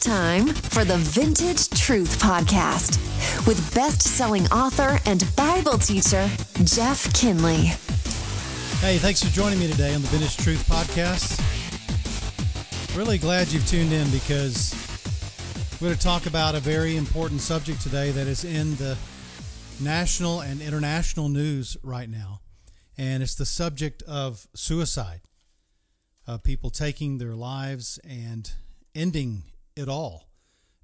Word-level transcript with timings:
Time 0.00 0.46
for 0.46 0.84
the 0.84 0.96
Vintage 0.96 1.68
Truth 1.70 2.20
Podcast 2.20 2.98
with 3.48 3.74
best 3.74 4.00
selling 4.02 4.46
author 4.52 5.00
and 5.06 5.24
Bible 5.34 5.76
teacher, 5.76 6.30
Jeff 6.62 7.12
Kinley. 7.14 7.72
Hey, 8.80 8.98
thanks 8.98 9.22
for 9.22 9.30
joining 9.30 9.58
me 9.58 9.68
today 9.68 9.94
on 9.94 10.02
the 10.02 10.08
Vintage 10.08 10.36
Truth 10.36 10.68
Podcast. 10.68 11.36
Really 12.96 13.18
glad 13.18 13.48
you've 13.48 13.66
tuned 13.66 13.92
in 13.92 14.08
because 14.10 14.72
we're 15.80 15.88
going 15.88 15.98
to 15.98 16.04
talk 16.04 16.26
about 16.26 16.54
a 16.54 16.60
very 16.60 16.96
important 16.96 17.40
subject 17.40 17.80
today 17.80 18.12
that 18.12 18.28
is 18.28 18.44
in 18.44 18.76
the 18.76 18.96
national 19.80 20.40
and 20.42 20.62
international 20.62 21.28
news 21.28 21.76
right 21.82 22.08
now. 22.08 22.40
And 22.96 23.20
it's 23.22 23.34
the 23.34 23.46
subject 23.46 24.02
of 24.04 24.46
suicide. 24.54 25.22
Uh, 26.26 26.38
people 26.38 26.70
taking 26.70 27.18
their 27.18 27.34
lives 27.34 27.98
and 28.08 28.52
ending 28.94 29.42
it 29.78 29.88
all 29.88 30.28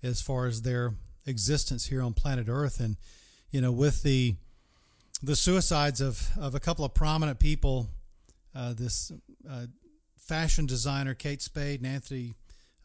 as 0.02 0.22
far 0.22 0.46
as 0.46 0.62
their 0.62 0.94
existence 1.26 1.86
here 1.86 2.00
on 2.02 2.14
planet 2.14 2.46
Earth. 2.48 2.80
And, 2.80 2.96
you 3.50 3.60
know, 3.60 3.72
with 3.72 4.02
the 4.02 4.36
the 5.22 5.36
suicides 5.36 6.02
of, 6.02 6.28
of 6.38 6.54
a 6.54 6.60
couple 6.60 6.84
of 6.84 6.92
prominent 6.92 7.38
people, 7.38 7.88
uh, 8.54 8.74
this 8.74 9.10
uh, 9.48 9.66
fashion 10.18 10.66
designer 10.66 11.14
Kate 11.14 11.40
Spade 11.40 11.80
and 11.80 11.90
Anthony 11.90 12.34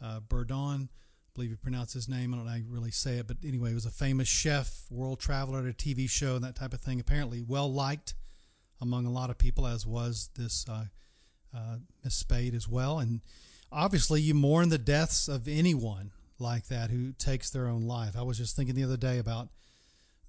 uh, 0.02 0.22
Bourdain, 0.22 0.86
I 0.86 0.88
believe 1.36 1.50
you 1.50 1.58
pronounce 1.58 1.92
his 1.92 2.08
name. 2.08 2.34
I 2.34 2.38
don't 2.38 2.46
know 2.46 2.52
how 2.52 2.58
you 2.58 2.70
really 2.70 2.92
say 2.92 3.18
it, 3.18 3.28
but 3.28 3.38
anyway, 3.46 3.70
he 3.70 3.76
was 3.76 3.86
a 3.86 3.92
famous 3.92 4.30
chef, 4.30 4.86
world 4.90 5.20
traveler 5.20 5.60
at 5.60 5.66
a 5.66 5.74
TV 5.74 6.10
show, 6.10 6.36
and 6.36 6.44
that 6.46 6.56
type 6.56 6.74
of 6.74 6.80
thing. 6.80 7.02
Apparently, 7.02 7.44
well 7.46 7.72
liked 7.72 8.14
among 8.80 9.06
a 9.06 9.12
lot 9.12 9.30
of 9.30 9.38
people, 9.38 9.68
as 9.68 9.86
was 9.86 10.30
this 10.38 10.66
uh, 10.70 10.86
uh, 11.54 11.78
Miss 12.06 12.16
Spade 12.16 12.56
as 12.56 12.70
well. 12.70 13.00
And 13.00 13.20
obviously 13.72 14.22
you 14.22 14.34
mourn 14.34 14.70
the 14.70 14.78
deaths 14.78 15.28
of 15.28 15.48
anyone 15.48 16.12
like 16.40 16.68
that 16.68 16.90
who 16.90 17.12
takes 17.14 17.50
their 17.50 17.68
own 17.68 17.84
life. 17.84 18.16
I 18.18 18.22
was 18.22 18.38
just 18.38 18.56
thinking 18.56 18.76
the 18.76 18.84
other 18.84 18.98
day 18.98 19.18
about 19.18 19.50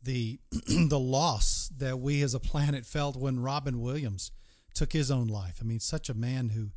the 0.03 0.39
the 0.67 0.99
loss 0.99 1.71
that 1.77 2.01
we 2.01 2.23
as 2.23 2.35
a 2.35 2.41
planet 2.41 2.87
felt 2.87 3.17
when 3.17 3.41
Robin 3.41 3.81
Williams 3.81 4.33
took 4.75 4.93
his 4.93 5.11
own 5.11 5.29
life. 5.29 5.59
I 5.61 5.65
mean, 5.65 5.81
such 5.81 6.09
a 6.09 6.15
man 6.15 6.51
who 6.51 6.71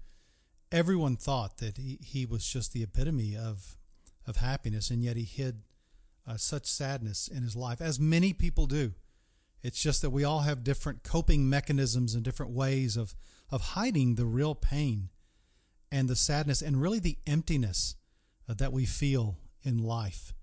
everyone 0.72 1.16
thought 1.16 1.58
that 1.58 1.78
he, 1.78 2.00
he 2.02 2.26
was 2.26 2.46
just 2.46 2.74
the 2.74 2.84
epitome 2.84 3.36
of 3.36 3.78
of 4.26 4.38
happiness, 4.38 4.90
and 4.90 5.04
yet 5.04 5.18
he 5.18 5.24
hid 5.24 5.64
uh, 6.26 6.38
such 6.38 6.66
sadness 6.66 7.28
in 7.28 7.44
his 7.44 7.56
life, 7.56 7.82
as 7.82 8.00
many 8.00 8.34
people 8.34 8.66
do. 8.66 8.94
It's 9.62 9.82
just 9.82 10.02
that 10.02 10.10
we 10.10 10.24
all 10.24 10.42
have 10.42 10.64
different 10.64 11.04
coping 11.04 11.50
mechanisms 11.50 12.14
and 12.14 12.24
different 12.24 12.52
ways 12.52 12.98
of 12.98 13.16
of 13.52 13.62
hiding 13.62 14.16
the 14.16 14.26
real 14.26 14.56
pain 14.56 15.10
and 15.94 16.10
the 16.10 16.16
sadness 16.16 16.64
and 16.64 16.82
really 16.82 16.98
the 16.98 17.20
emptiness 17.28 17.96
uh, 18.50 18.56
that 18.56 18.74
we 18.74 18.84
feel 18.84 19.38
in 19.64 19.78
life. 19.78 20.34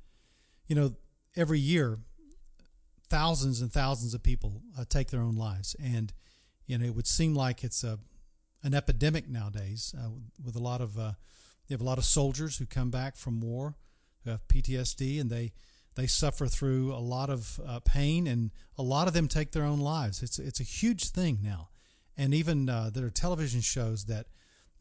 You 0.68 0.76
know, 0.76 0.94
every 1.36 1.58
year, 1.58 1.98
thousands 3.08 3.60
and 3.60 3.72
thousands 3.72 4.14
of 4.14 4.22
people 4.22 4.62
uh, 4.78 4.84
take 4.88 5.10
their 5.10 5.20
own 5.20 5.34
lives, 5.34 5.74
and 5.82 6.12
you 6.66 6.78
know 6.78 6.86
it 6.86 6.94
would 6.94 7.08
seem 7.08 7.34
like 7.34 7.64
it's 7.64 7.82
a 7.82 7.98
an 8.62 8.74
epidemic 8.74 9.28
nowadays 9.28 9.92
uh, 9.98 10.10
with 10.42 10.54
a 10.54 10.60
lot 10.60 10.80
of 10.80 10.96
uh, 10.96 11.12
you 11.66 11.74
have 11.74 11.80
a 11.80 11.84
lot 11.84 11.98
of 11.98 12.04
soldiers 12.04 12.58
who 12.58 12.66
come 12.66 12.90
back 12.90 13.16
from 13.16 13.40
war 13.40 13.74
who 14.22 14.30
have 14.30 14.46
PTSD 14.46 15.20
and 15.20 15.30
they 15.30 15.52
they 15.96 16.06
suffer 16.06 16.46
through 16.46 16.94
a 16.94 17.02
lot 17.02 17.28
of 17.28 17.58
uh, 17.66 17.80
pain 17.80 18.28
and 18.28 18.52
a 18.78 18.82
lot 18.82 19.08
of 19.08 19.14
them 19.14 19.26
take 19.26 19.50
their 19.50 19.64
own 19.64 19.80
lives. 19.80 20.22
It's 20.22 20.38
it's 20.38 20.60
a 20.60 20.64
huge 20.64 21.08
thing 21.08 21.40
now, 21.42 21.70
and 22.16 22.32
even 22.32 22.68
uh, 22.68 22.90
there 22.94 23.04
are 23.04 23.10
television 23.10 23.62
shows 23.62 24.04
that 24.04 24.26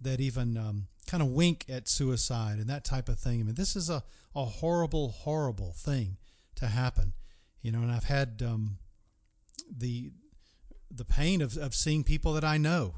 that 0.02 0.20
even 0.20 0.58
um, 0.58 0.88
kind 1.08 1.24
of 1.24 1.30
wink 1.30 1.66
at 1.70 1.90
suicide 1.90 2.58
and 2.60 2.68
that 2.68 2.84
type 2.84 3.10
of 3.10 3.20
thing. 3.20 3.40
I 3.40 3.44
mean, 3.44 3.56
this 3.56 3.76
is 3.76 3.90
a, 3.90 4.04
a 4.36 4.46
horrible, 4.46 5.10
horrible 5.10 5.74
thing 5.76 6.18
to 6.56 6.68
happen, 6.68 7.14
you 7.62 7.72
know. 7.72 7.80
And 7.80 7.92
I've 7.92 8.06
had 8.06 8.42
um, 8.46 8.78
the 9.70 10.12
the 10.92 11.06
pain 11.06 11.42
of, 11.42 11.56
of 11.58 11.76
seeing 11.76 12.04
people 12.04 12.34
that 12.34 12.44
I 12.44 12.58
know 12.58 12.96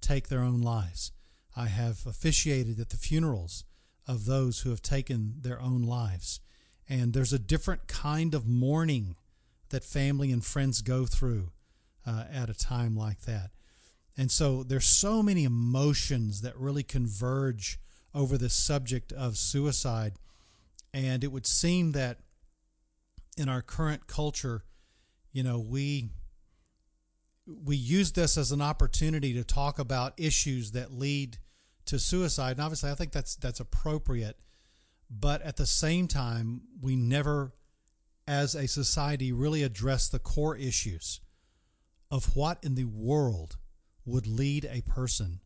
take 0.00 0.28
their 0.28 0.42
own 0.42 0.60
lives. 0.60 1.12
I 1.56 1.66
have 1.66 2.06
officiated 2.06 2.78
at 2.80 2.90
the 2.90 2.96
funerals 2.96 3.64
of 4.06 4.26
those 4.26 4.60
who 4.60 4.70
have 4.70 4.82
taken 4.82 5.34
their 5.40 5.60
own 5.60 5.82
lives. 5.82 6.40
And 6.88 7.12
there's 7.12 7.32
a 7.32 7.38
different 7.38 7.88
kind 7.88 8.34
of 8.34 8.46
mourning 8.46 9.16
that 9.70 9.84
family 9.84 10.30
and 10.32 10.44
friends 10.44 10.82
go 10.82 11.06
through 11.06 11.50
uh, 12.06 12.24
at 12.32 12.50
a 12.50 12.54
time 12.54 12.96
like 12.96 13.22
that. 13.22 13.50
And 14.16 14.30
so 14.30 14.62
there's 14.62 14.86
so 14.86 15.22
many 15.22 15.44
emotions 15.44 16.42
that 16.42 16.56
really 16.58 16.82
converge 16.82 17.78
over 18.14 18.36
this 18.36 18.54
subject 18.54 19.12
of 19.12 19.36
suicide. 19.36 20.14
And 20.92 21.24
it 21.24 21.32
would 21.32 21.46
seem 21.46 21.92
that 21.92 22.18
in 23.36 23.48
our 23.48 23.62
current 23.62 24.06
culture, 24.06 24.64
you 25.32 25.42
know, 25.42 25.58
we 25.58 26.10
we 27.46 27.74
use 27.74 28.12
this 28.12 28.38
as 28.38 28.52
an 28.52 28.62
opportunity 28.62 29.32
to 29.32 29.42
talk 29.42 29.78
about 29.78 30.14
issues 30.16 30.72
that 30.72 30.92
lead 30.92 31.38
to 31.86 31.98
suicide. 31.98 32.52
And 32.52 32.60
obviously 32.60 32.90
I 32.90 32.94
think 32.94 33.12
that's 33.12 33.36
that's 33.36 33.60
appropriate. 33.60 34.36
But 35.10 35.42
at 35.42 35.56
the 35.56 35.66
same 35.66 36.06
time, 36.06 36.62
we 36.80 36.96
never 36.96 37.52
as 38.26 38.54
a 38.54 38.68
society 38.68 39.32
really 39.32 39.62
address 39.62 40.08
the 40.08 40.18
core 40.18 40.56
issues 40.56 41.20
of 42.10 42.36
what 42.36 42.62
in 42.62 42.74
the 42.74 42.84
world 42.84 43.56
would 44.04 44.26
lead 44.26 44.68
a 44.70 44.82
person 44.82 45.40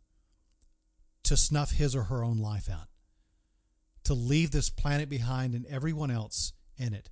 to 1.24 1.36
snuff 1.36 1.72
his 1.72 1.94
or 1.94 2.04
her 2.04 2.22
own 2.22 2.38
life 2.38 2.70
out, 2.70 2.88
to 4.04 4.14
leave 4.14 4.52
this 4.52 4.70
planet 4.70 5.08
behind 5.08 5.54
and 5.54 5.66
everyone 5.66 6.10
else 6.10 6.52
in 6.78 6.94
it. 6.94 7.10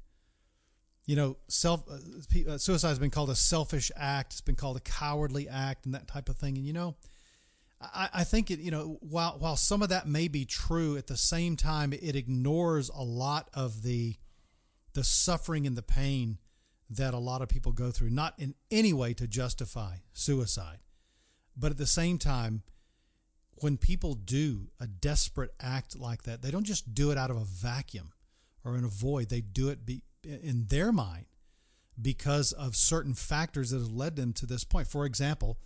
You 1.06 1.16
know, 1.16 1.36
self 1.48 1.84
uh, 1.90 2.52
uh, 2.52 2.58
suicide 2.58 2.88
has 2.88 2.98
been 2.98 3.10
called 3.10 3.28
a 3.28 3.34
selfish 3.34 3.90
act. 3.94 4.32
It's 4.32 4.40
been 4.40 4.54
called 4.54 4.78
a 4.78 4.80
cowardly 4.80 5.48
act, 5.48 5.84
and 5.84 5.94
that 5.94 6.08
type 6.08 6.28
of 6.28 6.36
thing. 6.36 6.56
And 6.56 6.66
you 6.66 6.72
know, 6.72 6.96
I, 7.80 8.08
I 8.14 8.24
think 8.24 8.50
it. 8.50 8.58
You 8.58 8.70
know, 8.70 8.98
while 9.00 9.36
while 9.38 9.56
some 9.56 9.82
of 9.82 9.90
that 9.90 10.08
may 10.08 10.28
be 10.28 10.46
true, 10.46 10.96
at 10.96 11.06
the 11.06 11.16
same 11.16 11.56
time, 11.56 11.92
it 11.92 12.16
ignores 12.16 12.88
a 12.88 13.02
lot 13.02 13.50
of 13.52 13.82
the 13.82 14.16
the 14.94 15.04
suffering 15.04 15.66
and 15.66 15.76
the 15.76 15.82
pain 15.82 16.38
that 16.88 17.12
a 17.12 17.18
lot 17.18 17.42
of 17.42 17.48
people 17.48 17.72
go 17.72 17.90
through. 17.90 18.10
Not 18.10 18.34
in 18.38 18.54
any 18.70 18.94
way 18.94 19.12
to 19.14 19.26
justify 19.26 19.96
suicide, 20.14 20.78
but 21.56 21.70
at 21.70 21.78
the 21.78 21.86
same 21.86 22.18
time, 22.18 22.62
when 23.56 23.76
people 23.76 24.14
do 24.14 24.68
a 24.80 24.86
desperate 24.86 25.52
act 25.60 25.98
like 25.98 26.24
that, 26.24 26.42
they 26.42 26.50
don't 26.50 26.64
just 26.64 26.94
do 26.94 27.10
it 27.10 27.18
out 27.18 27.30
of 27.30 27.36
a 27.36 27.44
vacuum 27.44 28.12
or 28.64 28.76
in 28.76 28.84
a 28.84 28.88
void. 28.88 29.28
They 29.28 29.40
do 29.40 29.68
it 29.68 29.86
be, 29.86 30.02
in 30.24 30.66
their 30.68 30.92
mind 30.92 31.26
because 32.00 32.52
of 32.52 32.74
certain 32.74 33.14
factors 33.14 33.70
that 33.70 33.78
have 33.78 33.92
led 33.92 34.16
them 34.16 34.32
to 34.34 34.46
this 34.46 34.64
point. 34.64 34.88
For 34.88 35.06
example, 35.06 35.58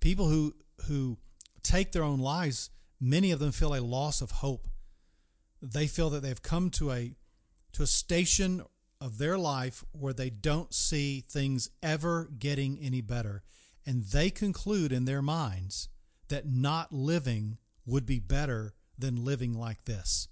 people 0.00 0.28
who 0.28 0.54
who 0.86 1.18
take 1.62 1.92
their 1.92 2.02
own 2.02 2.20
lives, 2.20 2.70
many 2.98 3.32
of 3.32 3.38
them 3.38 3.52
feel 3.52 3.74
a 3.74 3.80
loss 3.80 4.22
of 4.22 4.30
hope. 4.30 4.68
They 5.60 5.86
feel 5.86 6.08
that 6.10 6.22
they've 6.22 6.42
come 6.42 6.70
to 6.70 6.90
a 6.90 7.14
to 7.72 7.82
a 7.82 7.86
station 7.86 8.62
of 9.00 9.18
their 9.18 9.38
life 9.38 9.84
where 9.92 10.12
they 10.12 10.30
don't 10.30 10.74
see 10.74 11.20
things 11.20 11.70
ever 11.82 12.28
getting 12.38 12.78
any 12.78 13.00
better 13.00 13.42
and 13.86 14.04
they 14.04 14.30
conclude 14.30 14.92
in 14.92 15.04
their 15.04 15.22
minds 15.22 15.88
that 16.28 16.46
not 16.46 16.92
living 16.92 17.58
would 17.86 18.06
be 18.06 18.20
better 18.20 18.74
than 18.98 19.24
living 19.24 19.52
like 19.52 19.84
this. 19.84 20.28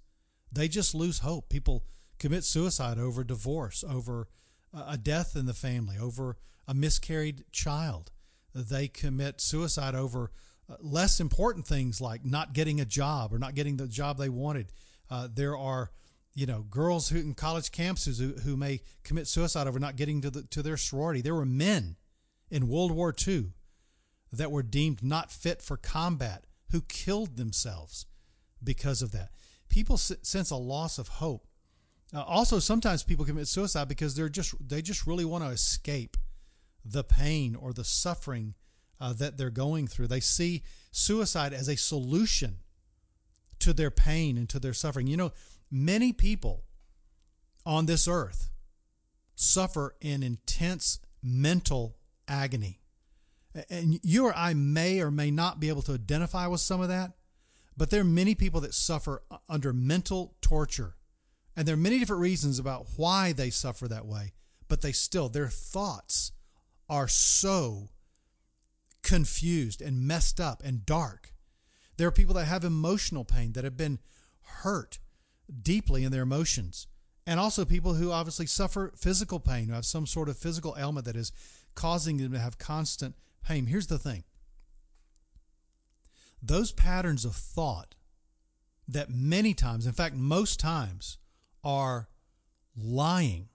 They 0.53 0.69
just 0.69 0.95
lose 0.95 1.21
hope. 1.21 1.49
People 1.49 1.85
commit 2.19 2.45
suicide 2.45 2.99
over 2.99 3.25
divorce, 3.25 3.85
over 3.89 4.29
a 4.73 4.97
death 4.97 5.37
in 5.37 5.47
the 5.47 5.55
family, 5.55 5.97
over 5.99 6.37
a 6.67 6.75
miscarried 6.75 7.45
child. 7.53 8.11
They 8.55 8.89
commit 8.89 9.41
suicide 9.41 9.94
over 9.94 10.31
uh, 10.69 10.77
less 10.81 11.21
important 11.21 11.67
things 11.67 12.01
like 12.01 12.25
not 12.25 12.53
getting 12.53 12.81
a 12.81 12.85
job 12.85 13.33
or 13.33 13.39
not 13.39 13.55
getting 13.55 13.77
the 13.77 13.87
job 13.87 14.19
they 14.19 14.29
wanted. 14.29 14.73
Uh, 15.11 15.29
there 15.33 15.56
are, 15.56 15.91
you 16.35 16.47
know, 16.47 16.62
girls 16.62 17.09
who 17.09 17.19
in 17.19 17.35
college 17.35 17.71
campuses 17.71 18.21
who, 18.21 18.41
who 18.43 18.56
may 18.56 18.81
commit 19.03 19.27
suicide 19.27 19.67
over 19.67 19.79
not 19.79 19.97
getting 19.97 20.21
to 20.21 20.31
the, 20.31 20.43
to 20.44 20.62
their 20.62 20.77
sorority. 20.77 21.23
There 21.23 21.35
were 21.35 21.47
men 21.47 21.97
in 22.50 22.69
World 22.69 22.93
War 22.93 23.15
II 23.27 23.53
that 24.33 24.50
were 24.50 24.62
deemed 24.62 25.03
not 25.03 25.31
fit 25.31 25.62
for 25.62 25.77
combat 25.77 26.45
who 26.71 26.83
killed 26.83 27.37
themselves 27.37 28.06
because 28.62 29.03
of 29.03 29.12
that. 29.12 29.31
People 29.69 29.97
sense 29.97 30.50
a 30.50 30.56
loss 30.56 30.99
of 30.99 31.09
hope. 31.09 31.47
Uh, 32.15 32.23
also, 32.23 32.59
sometimes 32.59 33.03
people 33.03 33.25
commit 33.25 33.49
suicide 33.49 33.89
because 33.89 34.15
they're 34.15 34.29
just 34.29 34.55
they 34.67 34.81
just 34.81 35.06
really 35.06 35.25
want 35.25 35.45
to 35.45 35.50
escape 35.50 36.17
the 36.85 37.05
pain 37.05 37.55
or 37.55 37.73
the 37.73 37.85
suffering 37.85 38.55
uh, 39.01 39.12
that 39.12 39.37
they're 39.37 39.51
going 39.51 39.87
through. 39.87 40.06
They 40.06 40.21
see 40.21 40.62
suicide 40.91 41.53
as 41.53 41.69
a 41.69 41.77
solution 41.77 42.59
to 43.59 43.73
their 43.73 43.91
pain 43.91 44.39
and 44.39 44.49
to 44.49 44.59
their 44.59 44.73
suffering. 44.73 45.06
You 45.06 45.19
know, 45.19 45.33
many 45.71 46.12
people 46.12 46.65
on 47.67 47.87
this 47.87 48.09
earth 48.09 48.51
suffer 49.35 49.94
in 50.01 50.23
intense 50.23 51.01
mental 51.23 51.98
agony. 52.29 52.81
And 53.71 53.99
you 54.05 54.27
or 54.27 54.35
I 54.37 54.55
may 54.55 55.01
or 55.01 55.11
may 55.11 55.31
not 55.31 55.59
be 55.59 55.69
able 55.69 55.83
to 55.83 55.95
identify 55.95 56.47
with 56.47 56.61
some 56.61 56.81
of 56.81 56.89
that, 56.89 57.13
but 57.77 57.91
there 57.91 58.03
are 58.03 58.05
many 58.05 58.35
people 58.35 58.61
that 58.61 58.75
suffer 58.75 59.23
under 59.49 59.73
mental 59.73 60.37
torture 60.41 60.95
And 61.59 61.67
there 61.67 61.75
are 61.75 61.77
many 61.77 61.99
different 61.99 62.23
reasons 62.23 62.61
about 62.61 62.87
why 62.95 63.33
they 63.33 63.51
suffer 63.51 63.89
that 63.89 64.07
way, 64.07 64.33
but 64.69 64.81
they 64.81 64.93
still, 64.93 65.29
their 65.29 65.49
thoughts 65.49 66.31
are 66.89 67.09
so 67.09 67.89
confused 69.03 69.83
and 69.83 70.07
messed 70.07 70.39
up 70.39 70.63
and 70.65 70.87
dark. 70.87 71.35
There 71.97 72.07
are 72.07 72.13
people 72.13 72.35
that 72.37 72.45
have 72.45 72.63
emotional 72.63 73.25
pain 73.25 73.55
that 73.55 73.65
have 73.65 73.77
been 73.77 73.99
hurt 74.63 75.01
deeply 75.63 76.05
in 76.05 76.13
their 76.13 76.23
emotions. 76.23 76.87
And 77.27 77.41
also 77.41 77.65
people 77.65 77.95
who 77.95 78.13
obviously 78.13 78.47
suffer 78.47 78.93
physical 78.97 79.41
pain, 79.41 79.67
who 79.67 79.75
have 79.75 79.85
some 79.85 80.07
sort 80.07 80.29
of 80.29 80.39
physical 80.39 80.77
ailment 80.79 81.07
that 81.07 81.17
is 81.17 81.33
causing 81.79 82.17
them 82.17 82.33
to 82.33 82.39
have 82.41 82.59
constant 82.59 83.15
pain. 83.41 83.67
Here's 83.67 83.87
the 83.87 83.99
thing 83.99 84.25
those 86.43 86.73
patterns 86.73 87.25
of 87.25 87.37
thought 87.37 87.95
that 88.89 89.11
many 89.11 89.55
times, 89.55 89.87
in 89.87 89.93
fact, 89.93 90.17
most 90.17 90.59
times, 90.59 91.19
are 91.63 92.09
lying 92.77 93.49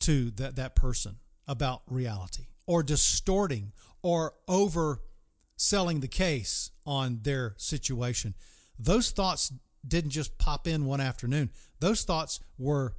to 0.00 0.30
that, 0.32 0.56
that 0.56 0.74
person 0.74 1.16
about 1.48 1.82
reality 1.86 2.48
or 2.66 2.82
distorting 2.82 3.72
or 4.02 4.34
overselling 4.46 6.02
the 6.02 6.08
case 6.08 6.70
on 6.84 7.20
their 7.22 7.54
situation. 7.56 8.34
Those 8.78 9.10
thoughts 9.10 9.52
didn't 9.86 10.10
just 10.10 10.36
pop 10.36 10.68
in 10.68 10.84
one 10.84 11.00
afternoon. 11.00 11.50
Those 11.80 12.04
thoughts 12.04 12.40
were 12.58 12.94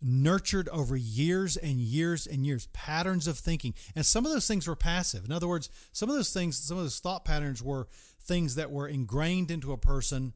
nurtured 0.00 0.68
over 0.68 0.96
years 0.96 1.56
and 1.56 1.80
years 1.80 2.26
and 2.26 2.46
years, 2.46 2.68
patterns 2.72 3.26
of 3.26 3.38
thinking. 3.38 3.74
And 3.94 4.06
some 4.06 4.24
of 4.24 4.32
those 4.32 4.46
things 4.46 4.66
were 4.66 4.76
passive. 4.76 5.24
In 5.24 5.32
other 5.32 5.48
words, 5.48 5.70
some 5.92 6.08
of 6.08 6.16
those 6.16 6.32
things, 6.32 6.58
some 6.58 6.76
of 6.76 6.84
those 6.84 7.00
thought 7.00 7.24
patterns 7.24 7.62
were 7.62 7.88
things 8.20 8.54
that 8.54 8.70
were 8.70 8.86
ingrained 8.86 9.50
into 9.50 9.72
a 9.72 9.78
person 9.78 10.34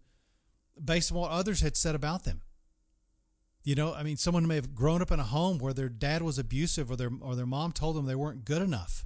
based 0.83 1.13
on 1.13 1.19
what 1.19 1.31
others 1.31 1.61
had 1.61 1.77
said 1.77 1.95
about 1.95 2.25
them. 2.25 2.41
You 3.65 3.77
know, 3.77 3.95
I 3.95 4.03
mean, 4.03 4.17
someone 4.17 4.49
may 4.49 4.57
have 4.57 4.75
grown 4.75 5.03
up 5.03 5.13
in 5.13 5.21
a 5.21 5.25
home 5.25 5.59
where 5.59 5.73
their 5.73 5.89
dad 5.89 6.23
was 6.23 6.39
abusive 6.39 6.91
or 6.91 6.97
their 6.97 7.11
or 7.21 7.37
their 7.37 7.47
mom 7.47 7.71
told 7.71 7.95
them 7.95 8.07
they 8.07 8.17
weren't 8.17 8.45
good 8.45 8.61
enough. 8.61 9.05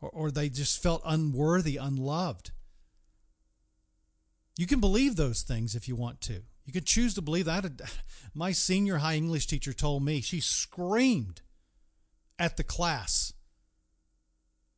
Or, 0.00 0.10
or 0.10 0.30
they 0.30 0.48
just 0.48 0.82
felt 0.82 1.02
unworthy, 1.04 1.76
unloved. 1.76 2.50
You 4.58 4.66
can 4.66 4.80
believe 4.80 5.14
those 5.14 5.42
things 5.42 5.76
if 5.76 5.86
you 5.86 5.94
want 5.94 6.20
to. 6.22 6.42
You 6.66 6.72
can 6.72 6.84
choose 6.84 7.14
to 7.14 7.22
believe 7.22 7.46
that. 7.46 7.80
My 8.34 8.52
senior 8.52 8.98
high 8.98 9.14
English 9.14 9.46
teacher 9.46 9.72
told 9.72 10.04
me, 10.04 10.20
she 10.20 10.40
screamed 10.40 11.40
at 12.38 12.56
the 12.56 12.64
class. 12.64 13.32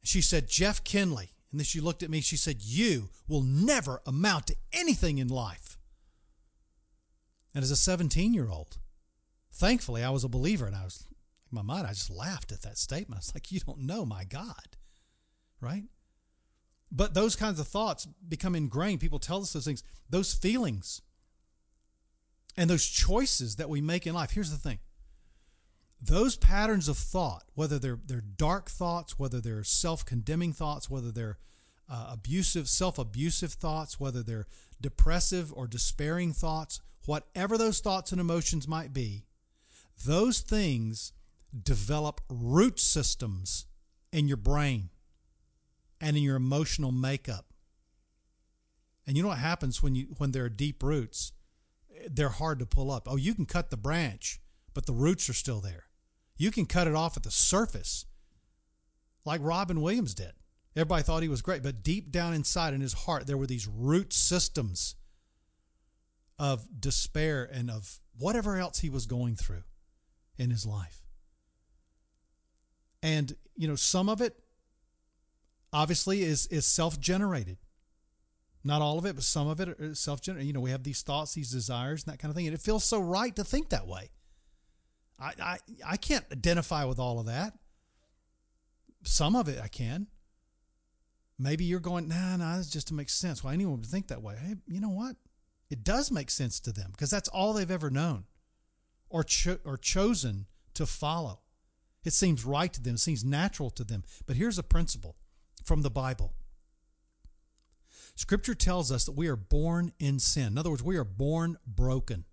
She 0.04 0.20
said, 0.20 0.48
Jeff 0.48 0.84
Kinley. 0.84 1.30
And 1.50 1.58
then 1.58 1.64
she 1.64 1.80
looked 1.80 2.02
at 2.02 2.10
me, 2.10 2.20
she 2.20 2.36
said, 2.36 2.62
You 2.62 3.08
will 3.26 3.40
never 3.40 4.02
amount 4.06 4.48
to 4.48 4.56
anything 4.72 5.16
in 5.16 5.28
life. 5.28 5.78
And 7.54 7.62
as 7.62 7.70
a 7.70 7.76
17 7.76 8.34
year 8.34 8.50
old, 8.50 8.78
thankfully 9.50 10.04
I 10.04 10.10
was 10.10 10.24
a 10.24 10.28
believer 10.28 10.66
and 10.66 10.76
I 10.76 10.84
was, 10.84 11.06
in 11.50 11.56
my 11.56 11.62
mind, 11.62 11.86
I 11.86 11.90
just 11.90 12.10
laughed 12.10 12.52
at 12.52 12.60
that 12.62 12.76
statement. 12.76 13.16
I 13.16 13.20
was 13.20 13.34
like, 13.34 13.50
You 13.50 13.60
don't 13.60 13.80
know 13.80 14.04
my 14.04 14.24
God, 14.24 14.76
right? 15.58 15.84
But 16.92 17.14
those 17.14 17.34
kinds 17.34 17.58
of 17.58 17.66
thoughts 17.66 18.06
become 18.06 18.54
ingrained. 18.54 19.00
People 19.00 19.18
tell 19.18 19.40
us 19.40 19.54
those 19.54 19.64
things, 19.64 19.82
those 20.10 20.34
feelings 20.34 21.00
and 22.58 22.68
those 22.68 22.86
choices 22.86 23.54
that 23.56 23.70
we 23.70 23.80
make 23.80 24.04
in 24.04 24.14
life. 24.14 24.32
Here's 24.32 24.50
the 24.50 24.58
thing 24.58 24.80
those 26.02 26.36
patterns 26.36 26.88
of 26.88 26.98
thought, 26.98 27.44
whether 27.54 27.78
they're, 27.78 27.98
they're 28.04 28.20
dark 28.20 28.68
thoughts, 28.68 29.18
whether 29.18 29.40
they're 29.40 29.64
self 29.64 30.04
condemning 30.04 30.52
thoughts, 30.52 30.90
whether 30.90 31.12
they're 31.12 31.38
uh, 31.88 32.10
abusive, 32.12 32.68
self 32.68 32.98
abusive 32.98 33.52
thoughts, 33.52 33.98
whether 34.00 34.22
they're 34.22 34.48
depressive 34.80 35.52
or 35.52 35.68
despairing 35.68 36.32
thoughts, 36.32 36.80
whatever 37.06 37.56
those 37.56 37.78
thoughts 37.78 38.10
and 38.10 38.20
emotions 38.20 38.66
might 38.66 38.92
be, 38.92 39.24
those 40.04 40.40
things 40.40 41.12
develop 41.62 42.20
root 42.28 42.80
systems 42.80 43.66
in 44.12 44.26
your 44.26 44.36
brain 44.36 44.90
and 46.00 46.16
in 46.16 46.22
your 46.24 46.36
emotional 46.36 46.92
makeup. 46.92 47.46
And 49.06 49.16
you 49.16 49.22
know 49.22 49.30
what 49.30 49.38
happens 49.38 49.80
when 49.80 49.94
you 49.94 50.06
when 50.18 50.32
there 50.32 50.44
are 50.44 50.50
deep 50.50 50.82
roots? 50.82 51.32
They're 52.14 52.28
hard 52.28 52.58
to 52.58 52.66
pull 52.66 52.90
up. 52.90 53.06
Oh, 53.06 53.16
you 53.16 53.34
can 53.34 53.46
cut 53.46 53.70
the 53.70 53.76
branch, 53.76 54.40
but 54.74 54.86
the 54.86 54.92
roots 54.92 55.28
are 55.28 55.34
still 55.34 55.60
there. 55.60 55.84
You 56.36 56.50
can 56.50 56.66
cut 56.66 56.86
it 56.86 56.94
off 56.94 57.16
at 57.16 57.22
the 57.22 57.30
surface, 57.30 58.06
like 59.24 59.40
Robin 59.42 59.80
Williams 59.80 60.14
did. 60.14 60.32
Everybody 60.76 61.02
thought 61.02 61.22
he 61.22 61.28
was 61.28 61.42
great, 61.42 61.62
but 61.62 61.82
deep 61.82 62.12
down 62.12 62.34
inside 62.34 62.74
in 62.74 62.80
his 62.80 62.92
heart, 62.92 63.26
there 63.26 63.36
were 63.36 63.46
these 63.46 63.66
root 63.66 64.12
systems 64.12 64.94
of 66.38 66.68
despair 66.78 67.48
and 67.52 67.70
of 67.70 67.98
whatever 68.16 68.56
else 68.56 68.78
he 68.78 68.88
was 68.88 69.06
going 69.06 69.34
through 69.34 69.64
in 70.36 70.50
his 70.50 70.64
life. 70.64 71.04
And, 73.02 73.34
you 73.56 73.66
know, 73.66 73.74
some 73.74 74.08
of 74.08 74.20
it 74.20 74.36
obviously 75.72 76.22
is, 76.22 76.46
is 76.46 76.66
self 76.66 77.00
generated. 77.00 77.58
Not 78.64 78.82
all 78.82 78.98
of 78.98 79.06
it, 79.06 79.14
but 79.14 79.24
some 79.24 79.48
of 79.48 79.60
it 79.60 79.96
self 79.96 80.20
generated. 80.20 80.46
You 80.46 80.52
know, 80.52 80.60
we 80.60 80.70
have 80.70 80.82
these 80.82 81.02
thoughts, 81.02 81.34
these 81.34 81.50
desires, 81.50 82.04
and 82.04 82.12
that 82.12 82.18
kind 82.18 82.30
of 82.30 82.36
thing. 82.36 82.46
And 82.46 82.54
it 82.54 82.60
feels 82.60 82.84
so 82.84 83.00
right 83.00 83.34
to 83.36 83.44
think 83.44 83.70
that 83.70 83.86
way. 83.86 84.10
I, 85.18 85.32
I, 85.42 85.58
I 85.86 85.96
can't 85.96 86.24
identify 86.30 86.84
with 86.84 86.98
all 86.98 87.18
of 87.18 87.26
that. 87.26 87.54
Some 89.02 89.36
of 89.36 89.48
it 89.48 89.60
I 89.62 89.68
can. 89.68 90.08
Maybe 91.38 91.64
you're 91.64 91.80
going, 91.80 92.08
nah, 92.08 92.36
nah, 92.36 92.56
that's 92.56 92.68
just 92.70 92.88
to 92.88 92.94
make 92.94 93.08
sense. 93.08 93.42
Well, 93.42 93.52
anyone 93.52 93.76
would 93.76 93.86
think 93.86 94.08
that 94.08 94.22
way. 94.22 94.36
Hey, 94.40 94.56
you 94.66 94.80
know 94.80 94.88
what? 94.88 95.16
It 95.70 95.84
does 95.84 96.10
make 96.10 96.30
sense 96.30 96.58
to 96.60 96.72
them 96.72 96.90
because 96.90 97.10
that's 97.10 97.28
all 97.28 97.52
they've 97.52 97.70
ever 97.70 97.90
known 97.90 98.24
or, 99.08 99.22
cho- 99.22 99.58
or 99.64 99.76
chosen 99.76 100.46
to 100.74 100.86
follow. 100.86 101.40
It 102.04 102.12
seems 102.12 102.44
right 102.44 102.72
to 102.72 102.82
them, 102.82 102.94
it 102.94 103.00
seems 103.00 103.24
natural 103.24 103.70
to 103.70 103.84
them. 103.84 104.02
But 104.26 104.36
here's 104.36 104.58
a 104.58 104.62
principle 104.62 105.16
from 105.64 105.82
the 105.82 105.90
Bible 105.90 106.32
Scripture 108.18 108.56
tells 108.56 108.90
us 108.90 109.04
that 109.04 109.12
we 109.12 109.28
are 109.28 109.36
born 109.36 109.92
in 110.00 110.18
sin. 110.18 110.48
In 110.48 110.58
other 110.58 110.70
words, 110.70 110.82
we 110.82 110.96
are 110.96 111.04
born 111.04 111.56
broken. 111.64 112.24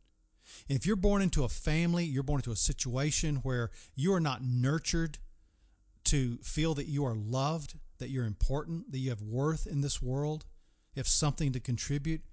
If 0.68 0.84
you're 0.88 0.96
born 0.96 1.22
into 1.22 1.44
a 1.44 1.48
family, 1.48 2.06
you're 2.06 2.24
born 2.24 2.40
into 2.40 2.52
a 2.52 2.56
situation 2.56 3.36
where 3.44 3.70
you 3.94 4.12
are 4.12 4.20
not 4.20 4.44
nurtured 4.44 5.20
to 6.06 6.38
feel 6.38 6.74
that 6.74 6.88
you 6.88 7.06
are 7.06 7.14
loved, 7.14 7.78
that 8.00 8.10
you're 8.10 8.26
important, 8.26 8.92
that 8.94 8.98
you 8.98 9.12
have 9.12 9.22
worth 9.22 9.68
in 9.68 9.82
this 9.82 10.02
world, 10.02 10.46
you 10.96 11.02
have 11.02 11.08
something 11.08 11.52
to 11.52 11.60
contribute. 11.60 12.24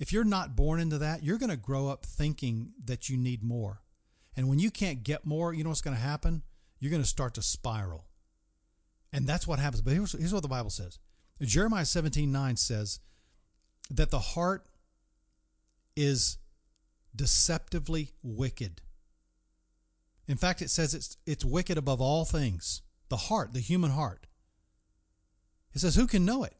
If 0.00 0.12
you're 0.12 0.24
not 0.24 0.56
born 0.56 0.80
into 0.80 0.98
that, 0.98 1.22
you're 1.22 1.38
going 1.38 1.50
to 1.50 1.56
grow 1.56 1.86
up 1.86 2.04
thinking 2.04 2.72
that 2.84 3.08
you 3.08 3.16
need 3.16 3.44
more. 3.44 3.82
And 4.36 4.48
when 4.48 4.58
you 4.58 4.72
can't 4.72 5.04
get 5.04 5.24
more, 5.24 5.54
you 5.54 5.62
know 5.62 5.70
what's 5.70 5.82
going 5.82 5.96
to 5.96 6.02
happen? 6.02 6.42
You're 6.80 6.90
going 6.90 7.00
to 7.00 7.08
start 7.08 7.34
to 7.34 7.42
spiral. 7.42 8.06
And 9.12 9.24
that's 9.24 9.46
what 9.46 9.60
happens. 9.60 9.82
But 9.82 9.92
here's, 9.92 10.18
here's 10.18 10.34
what 10.34 10.42
the 10.42 10.48
Bible 10.48 10.70
says 10.70 10.98
Jeremiah 11.42 11.84
17 11.84 12.30
9 12.32 12.56
says 12.56 13.00
that 13.90 14.10
the 14.10 14.18
heart 14.18 14.66
is 15.94 16.38
deceptively 17.14 18.12
wicked. 18.22 18.82
In 20.28 20.36
fact, 20.36 20.60
it 20.60 20.70
says 20.70 20.94
it's, 20.94 21.16
it's 21.26 21.44
wicked 21.44 21.78
above 21.78 22.00
all 22.00 22.24
things. 22.24 22.82
The 23.08 23.16
heart, 23.16 23.52
the 23.52 23.60
human 23.60 23.92
heart. 23.92 24.26
It 25.72 25.80
says, 25.80 25.94
Who 25.94 26.06
can 26.06 26.24
know 26.24 26.42
it? 26.42 26.54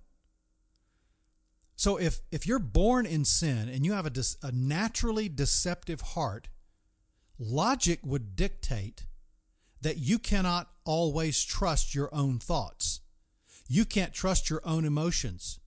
So 1.75 1.99
if, 1.99 2.21
if 2.30 2.47
you're 2.47 2.59
born 2.59 3.04
in 3.04 3.25
sin 3.25 3.68
and 3.68 3.85
you 3.85 3.92
have 3.92 4.06
a, 4.06 4.12
a 4.42 4.52
naturally 4.52 5.28
deceptive 5.28 6.00
heart, 6.00 6.49
logic 7.38 8.00
would 8.04 8.37
dictate 8.37 9.04
that 9.83 9.99
you 9.99 10.18
cannot 10.18 10.71
always 10.85 11.45
trust 11.45 11.95
your 11.95 12.14
own 12.14 12.38
thoughts. 12.38 13.00
You 13.68 13.85
can't 13.85 14.12
trust 14.12 14.49
your 14.49 14.61
own 14.64 14.85
emotions. 14.85 15.58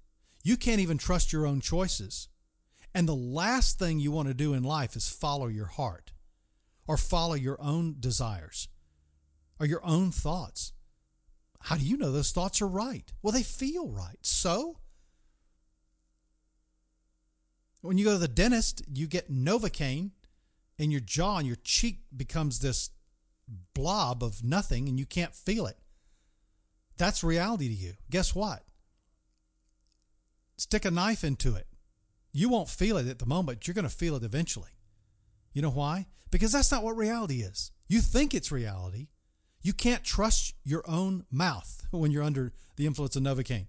You 0.44 0.58
can't 0.58 0.80
even 0.80 0.98
trust 0.98 1.34
your 1.34 1.46
own 1.46 1.62
choices. 1.62 2.30
And 2.94 3.08
the 3.08 3.16
last 3.16 3.78
thing 3.78 4.00
you 4.00 4.12
want 4.12 4.28
to 4.30 4.34
do 4.34 4.54
in 4.54 4.64
life 4.64 4.96
is 4.96 5.10
follow 5.10 5.48
your 5.48 5.68
heart 5.68 6.12
or 6.88 6.98
follow 6.98 7.36
your 7.36 7.62
own 7.62 7.98
desires 8.00 8.68
or 9.60 9.66
your 9.66 9.86
own 9.86 10.12
thoughts. 10.12 10.74
How 11.62 11.76
do 11.76 11.86
you 11.86 11.98
know 11.98 12.12
those 12.12 12.32
thoughts 12.32 12.62
are 12.62 12.68
right? 12.68 13.12
Well, 13.22 13.34
they 13.34 13.44
feel 13.44 13.90
right. 13.90 14.18
So, 14.22 14.80
when 17.82 17.98
you 17.98 18.06
go 18.06 18.14
to 18.14 18.18
the 18.18 18.28
dentist, 18.28 18.82
you 18.92 19.08
get 19.08 19.32
Novocaine 19.32 20.12
in 20.78 20.92
your 20.92 21.02
jaw 21.02 21.38
and 21.38 21.48
your 21.48 21.58
cheek 21.64 22.00
becomes 22.16 22.60
this 22.60 22.90
blob 23.74 24.24
of 24.24 24.44
nothing 24.44 24.88
and 24.88 24.98
you 24.98 25.06
can't 25.06 25.36
feel 25.36 25.66
it. 25.66 25.78
That's 27.00 27.24
reality 27.24 27.70
to 27.70 27.74
you. 27.74 27.94
Guess 28.12 28.36
what? 28.36 28.64
Stick 30.58 30.84
a 30.84 30.92
knife 30.92 31.24
into 31.24 31.56
it. 31.56 31.66
You 32.34 32.50
won't 32.50 32.70
feel 32.70 32.98
it 32.98 33.08
at 33.08 33.20
the 33.20 33.26
moment, 33.26 33.66
you're 33.66 33.74
going 33.74 33.88
to 33.88 33.90
feel 33.90 34.16
it 34.16 34.24
eventually. 34.24 34.72
You 35.54 35.62
know 35.62 35.72
why? 35.72 36.08
Because 36.30 36.52
that's 36.52 36.72
not 36.72 36.84
what 36.84 36.98
reality 36.98 37.42
is. 37.42 37.72
You 37.88 38.02
think 38.02 38.34
it's 38.36 38.52
reality. 38.52 39.08
You 39.62 39.74
can't 39.74 40.04
trust 40.04 40.54
your 40.64 40.84
own 40.88 41.26
mouth 41.32 41.88
when 41.92 42.12
you're 42.12 42.22
under 42.22 42.52
the 42.76 42.86
influence 42.86 43.16
of 43.16 43.24
Novocaine. 43.24 43.68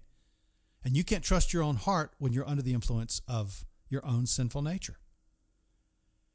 And 0.83 0.97
you 0.97 1.03
can't 1.03 1.23
trust 1.23 1.53
your 1.53 1.63
own 1.63 1.77
heart 1.77 2.11
when 2.17 2.33
you're 2.33 2.47
under 2.47 2.61
the 2.61 2.73
influence 2.73 3.21
of 3.27 3.65
your 3.89 4.05
own 4.05 4.25
sinful 4.25 4.61
nature. 4.61 4.97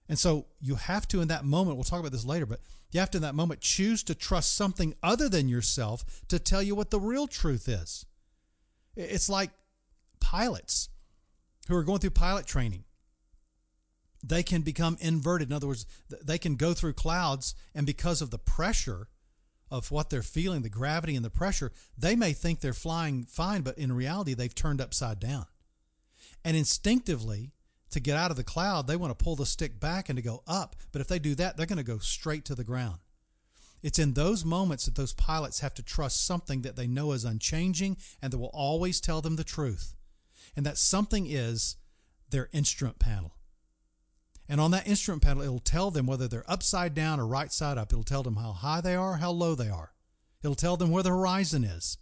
And 0.08 0.18
so 0.18 0.46
you 0.60 0.76
have 0.76 1.08
to, 1.08 1.20
in 1.20 1.28
that 1.28 1.44
moment, 1.44 1.76
we'll 1.76 1.84
talk 1.84 2.00
about 2.00 2.12
this 2.12 2.24
later, 2.24 2.46
but 2.46 2.60
you 2.92 3.00
have 3.00 3.10
to, 3.10 3.18
in 3.18 3.22
that 3.22 3.34
moment, 3.34 3.60
choose 3.60 4.02
to 4.04 4.14
trust 4.14 4.54
something 4.54 4.94
other 5.02 5.28
than 5.28 5.48
yourself 5.48 6.04
to 6.28 6.38
tell 6.38 6.62
you 6.62 6.74
what 6.74 6.90
the 6.90 7.00
real 7.00 7.26
truth 7.26 7.68
is. 7.68 8.06
It's 8.94 9.28
like 9.28 9.50
pilots 10.20 10.88
who 11.68 11.76
are 11.76 11.82
going 11.82 11.98
through 11.98 12.10
pilot 12.10 12.46
training. 12.46 12.84
They 14.22 14.42
can 14.42 14.62
become 14.62 14.96
inverted. 15.00 15.48
In 15.48 15.54
other 15.54 15.66
words, 15.66 15.86
they 16.24 16.38
can 16.38 16.56
go 16.56 16.72
through 16.72 16.94
clouds, 16.94 17.54
and 17.74 17.86
because 17.86 18.22
of 18.22 18.30
the 18.30 18.38
pressure 18.38 19.08
of 19.70 19.90
what 19.90 20.10
they're 20.10 20.22
feeling, 20.22 20.62
the 20.62 20.68
gravity 20.68 21.16
and 21.16 21.24
the 21.24 21.30
pressure, 21.30 21.72
they 21.98 22.14
may 22.14 22.32
think 22.32 22.60
they're 22.60 22.72
flying 22.72 23.24
fine, 23.24 23.62
but 23.62 23.76
in 23.76 23.92
reality, 23.92 24.34
they've 24.34 24.54
turned 24.54 24.80
upside 24.80 25.18
down. 25.18 25.46
And 26.44 26.56
instinctively, 26.56 27.52
to 27.96 28.00
get 28.00 28.18
out 28.18 28.30
of 28.30 28.36
the 28.36 28.44
cloud, 28.44 28.86
they 28.86 28.94
want 28.94 29.16
to 29.16 29.24
pull 29.24 29.36
the 29.36 29.46
stick 29.46 29.80
back 29.80 30.10
and 30.10 30.16
to 30.18 30.22
go 30.22 30.42
up. 30.46 30.76
But 30.92 31.00
if 31.00 31.08
they 31.08 31.18
do 31.18 31.34
that, 31.36 31.56
they're 31.56 31.64
going 31.64 31.78
to 31.78 31.82
go 31.82 31.96
straight 31.96 32.44
to 32.44 32.54
the 32.54 32.62
ground. 32.62 32.98
It's 33.82 33.98
in 33.98 34.12
those 34.12 34.44
moments 34.44 34.84
that 34.84 34.96
those 34.96 35.14
pilots 35.14 35.60
have 35.60 35.72
to 35.74 35.82
trust 35.82 36.26
something 36.26 36.60
that 36.60 36.76
they 36.76 36.86
know 36.86 37.12
is 37.12 37.24
unchanging 37.24 37.96
and 38.20 38.30
that 38.32 38.38
will 38.38 38.50
always 38.52 39.00
tell 39.00 39.22
them 39.22 39.36
the 39.36 39.44
truth. 39.44 39.94
And 40.54 40.66
that 40.66 40.76
something 40.76 41.26
is 41.26 41.76
their 42.28 42.50
instrument 42.52 42.98
panel. 42.98 43.34
And 44.46 44.60
on 44.60 44.72
that 44.72 44.86
instrument 44.86 45.22
panel, 45.22 45.42
it'll 45.42 45.58
tell 45.58 45.90
them 45.90 46.06
whether 46.06 46.28
they're 46.28 46.50
upside 46.50 46.94
down 46.94 47.18
or 47.18 47.26
right 47.26 47.50
side 47.50 47.78
up. 47.78 47.92
It'll 47.92 48.04
tell 48.04 48.22
them 48.22 48.36
how 48.36 48.52
high 48.52 48.82
they 48.82 48.94
are, 48.94 49.16
how 49.16 49.30
low 49.30 49.54
they 49.54 49.70
are. 49.70 49.92
It'll 50.42 50.54
tell 50.54 50.76
them 50.76 50.90
where 50.90 51.02
the 51.02 51.08
horizon 51.08 51.64
is. 51.64 51.96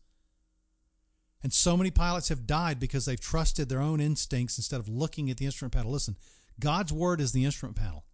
And 1.45 1.53
so 1.53 1.77
many 1.77 1.91
pilots 1.91 2.31
have 2.31 2.47
died 2.47 2.81
because 2.81 3.05
they've 3.05 3.21
trusted 3.21 3.69
their 3.69 3.83
own 3.83 4.01
instincts 4.01 4.57
instead 4.57 4.81
of 4.81 4.89
looking 4.89 5.31
at 5.31 5.37
the 5.37 5.45
instrument 5.45 5.75
panel. 5.75 5.93
Listen, 5.93 6.17
God's 6.59 6.91
word 6.91 7.21
is 7.21 7.33
the 7.33 7.45
instrument 7.45 7.77
panel, 7.77 8.07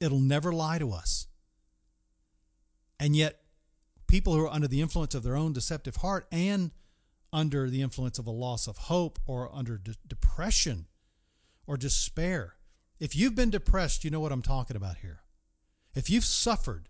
it'll 0.00 0.20
never 0.20 0.52
lie 0.52 0.78
to 0.78 0.92
us. 0.92 1.26
And 3.00 3.16
yet, 3.16 3.40
people 4.06 4.34
who 4.34 4.44
are 4.44 4.52
under 4.52 4.68
the 4.68 4.80
influence 4.80 5.16
of 5.16 5.24
their 5.24 5.36
own 5.36 5.52
deceptive 5.52 5.96
heart 5.96 6.28
and 6.30 6.70
under 7.32 7.68
the 7.68 7.82
influence 7.82 8.20
of 8.20 8.28
a 8.28 8.30
loss 8.30 8.68
of 8.68 8.78
hope 8.78 9.18
or 9.26 9.52
under 9.52 9.76
de- 9.76 9.96
depression 10.06 10.86
or 11.66 11.76
despair, 11.76 12.54
if 13.00 13.16
you've 13.16 13.34
been 13.34 13.50
depressed, 13.50 14.04
you 14.04 14.10
know 14.12 14.20
what 14.20 14.30
I'm 14.30 14.42
talking 14.42 14.76
about 14.76 14.98
here. 14.98 15.22
If 15.92 16.08
you've 16.08 16.24
suffered 16.24 16.88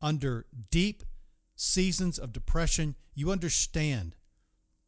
under 0.00 0.46
deep 0.70 1.02
seasons 1.54 2.18
of 2.18 2.32
depression, 2.32 2.94
you 3.14 3.30
understand 3.30 4.16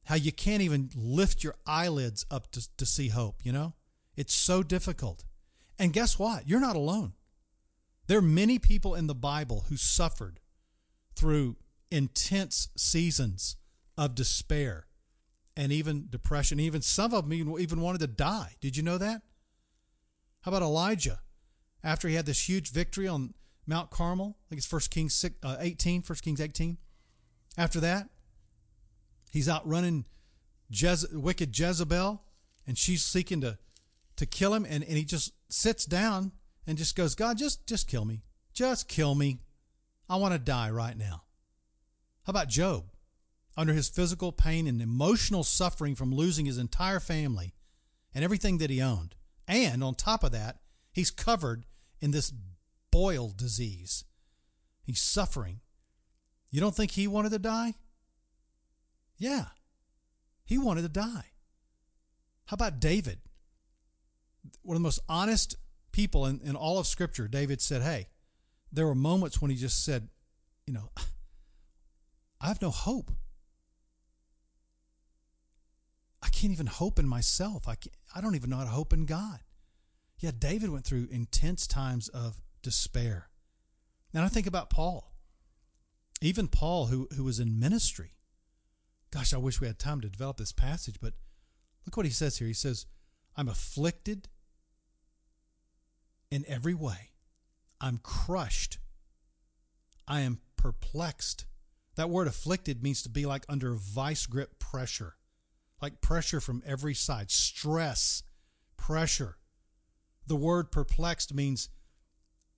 how 0.09 0.15
you 0.15 0.33
can't 0.33 0.63
even 0.63 0.89
lift 0.97 1.45
your 1.45 1.55
eyelids 1.67 2.25
up 2.31 2.51
to, 2.51 2.67
to 2.79 2.87
see 2.87 3.09
hope, 3.09 3.45
you 3.45 3.53
know? 3.53 3.75
It's 4.17 4.33
so 4.33 4.63
difficult. 4.63 5.27
And 5.79 5.93
guess 5.93 6.19
what? 6.19 6.49
You're 6.49 6.61
not 6.61 6.77
alone. 6.77 7.13
There 8.07 8.17
are 8.17 8.23
many 8.23 8.59
people 8.59 8.95
in 8.95 9.07
the 9.07 9.15
Bible 9.15 9.67
who 9.69 9.77
suffered 9.77 10.41
through 11.15 11.57
intense 11.91 12.69
seasons 12.75 13.57
of 13.99 14.15
despair 14.15 14.87
and 15.55 15.71
even 15.73 16.07
depression. 16.09 16.59
Even 16.59 16.81
some 16.81 17.13
of 17.13 17.29
them 17.29 17.59
even 17.61 17.83
wanted 17.83 18.01
to 18.01 18.07
die. 18.07 18.55
Did 18.63 18.79
you 18.79 18.83
know 18.83 18.97
that? 18.97 19.21
How 20.41 20.51
about 20.51 20.63
Elijah? 20.63 21.21
After 21.85 22.09
he 22.09 22.15
had 22.15 22.25
this 22.25 22.49
huge 22.49 22.73
victory 22.73 23.07
on 23.07 23.35
Mount 23.67 23.91
Carmel, 23.91 24.39
I 24.39 24.49
think 24.49 24.61
it's 24.61 24.73
1 24.73 24.81
Kings 24.91 25.23
uh, 25.43 25.57
18, 25.61 26.01
1 26.01 26.19
Kings 26.23 26.41
18. 26.41 26.79
After 27.59 27.79
that, 27.81 28.09
He's 29.31 29.49
out 29.49 29.67
running 29.67 30.07
Jeze- 30.73 31.13
wicked 31.13 31.59
Jezebel, 31.59 32.23
and 32.67 32.79
she's 32.79 33.05
seeking 33.05 33.41
to 33.43 33.59
to 34.17 34.27
kill 34.27 34.53
him. 34.55 34.65
And, 34.65 34.83
and 34.83 34.97
he 34.97 35.05
just 35.05 35.33
sits 35.49 35.85
down 35.85 36.33
and 36.67 36.77
just 36.77 36.97
goes, 36.97 37.15
God, 37.15 37.39
just 37.39 37.67
just 37.67 37.89
kill 37.89 38.05
me. 38.05 38.23
Just 38.53 38.89
kill 38.89 39.15
me. 39.15 39.41
I 40.09 40.17
want 40.17 40.33
to 40.33 40.39
die 40.39 40.71
right 40.71 40.97
now. 40.97 41.23
How 42.25 42.31
about 42.31 42.49
Job? 42.49 42.85
Under 43.57 43.73
his 43.73 43.89
physical 43.89 44.33
pain 44.33 44.67
and 44.67 44.81
emotional 44.81 45.45
suffering 45.45 45.95
from 45.95 46.15
losing 46.15 46.47
his 46.47 46.59
entire 46.59 47.01
family 47.01 47.55
and 48.15 48.25
everything 48.25 48.59
that 48.59 48.71
he 48.71 48.81
owned. 48.81 49.15
And 49.47 49.83
on 49.83 49.95
top 49.95 50.23
of 50.23 50.33
that, 50.33 50.59
he's 50.93 51.11
covered 51.11 51.65
in 52.01 52.11
this 52.11 52.33
boil 52.91 53.33
disease. 53.35 54.05
He's 54.85 55.01
suffering. 55.01 55.61
You 56.51 56.61
don't 56.61 56.75
think 56.75 56.93
he 56.93 57.07
wanted 57.07 57.33
to 57.33 57.39
die? 57.39 57.75
Yeah. 59.19 59.47
He 60.45 60.57
wanted 60.57 60.83
to 60.83 60.89
die. 60.89 61.27
How 62.47 62.55
about 62.55 62.81
David? 62.81 63.19
One 64.63 64.77
of 64.77 64.81
the 64.81 64.87
most 64.87 65.01
honest 65.09 65.57
people 65.93 66.25
in, 66.25 66.41
in 66.43 66.57
all 66.57 66.79
of 66.79 66.87
Scripture, 66.87 67.29
David 67.29 67.61
said, 67.61 67.83
Hey, 67.83 68.09
there 68.73 68.87
were 68.87 68.95
moments 68.95 69.43
when 69.43 69.51
he 69.51 69.57
just 69.57 69.85
said, 69.85 70.09
You 70.67 70.73
know, 70.73 70.91
I 72.41 72.47
have 72.49 72.63
no 72.63 72.71
hope. 72.71 73.11
I 76.23 76.29
can't 76.29 76.53
even 76.53 76.67
hope 76.67 76.99
in 76.99 77.07
myself. 77.07 77.69
I, 77.69 77.75
can't, 77.75 77.95
I 78.15 78.21
don't 78.21 78.35
even 78.35 78.51
know 78.51 78.57
how 78.57 78.65
to 78.65 78.71
hope 78.71 78.93
in 78.93 79.05
God. 79.05 79.41
Yeah, 80.19 80.31
David 80.37 80.71
went 80.71 80.85
through 80.85 81.09
intense 81.11 81.67
times 81.67 82.09
of 82.09 82.41
despair. 82.63 83.29
And 84.13 84.25
I 84.25 84.29
think 84.29 84.47
about 84.47 84.71
Paul. 84.71 85.13
Even 86.21 86.49
Paul, 86.49 86.87
who, 86.87 87.09
who 87.15 87.25
was 87.25 87.39
in 87.39 87.61
ministry, 87.61 88.18
Gosh, 89.11 89.33
I 89.33 89.39
wish 89.39 89.61
we 89.61 89.67
had 89.67 89.79
time 89.79 90.01
to 90.01 90.09
develop 90.09 90.37
this 90.37 90.53
passage, 90.53 90.97
but 91.01 91.15
look 91.87 91.97
what 91.97 92.07
he 92.07 92.13
says 92.13 92.39
here. 92.39 92.49
He 92.49 92.55
says, 92.55 92.87
I'm 93.37 93.49
afflicted 93.49 94.29
in 96.31 96.45
every 96.47 96.75
way. 96.75 97.13
I'm 97.81 97.99
crushed. 97.99 98.79
I 100.07 100.21
am 100.21 100.41
perplexed. 100.57 101.47
That 101.95 102.11
word 102.11 102.27
afflicted 102.27 102.83
means 102.83 103.03
to 103.03 103.09
be 103.09 103.25
like 103.25 103.45
under 103.49 103.75
vice 103.75 104.27
grip 104.27 104.59
pressure, 104.59 105.17
like 105.81 106.01
pressure 106.01 106.41
from 106.41 106.63
every 106.67 106.95
side, 106.95 107.31
stress, 107.31 108.23
pressure. 108.77 109.37
The 110.27 110.37
word 110.37 110.71
perplexed 110.71 111.33
means 111.33 111.71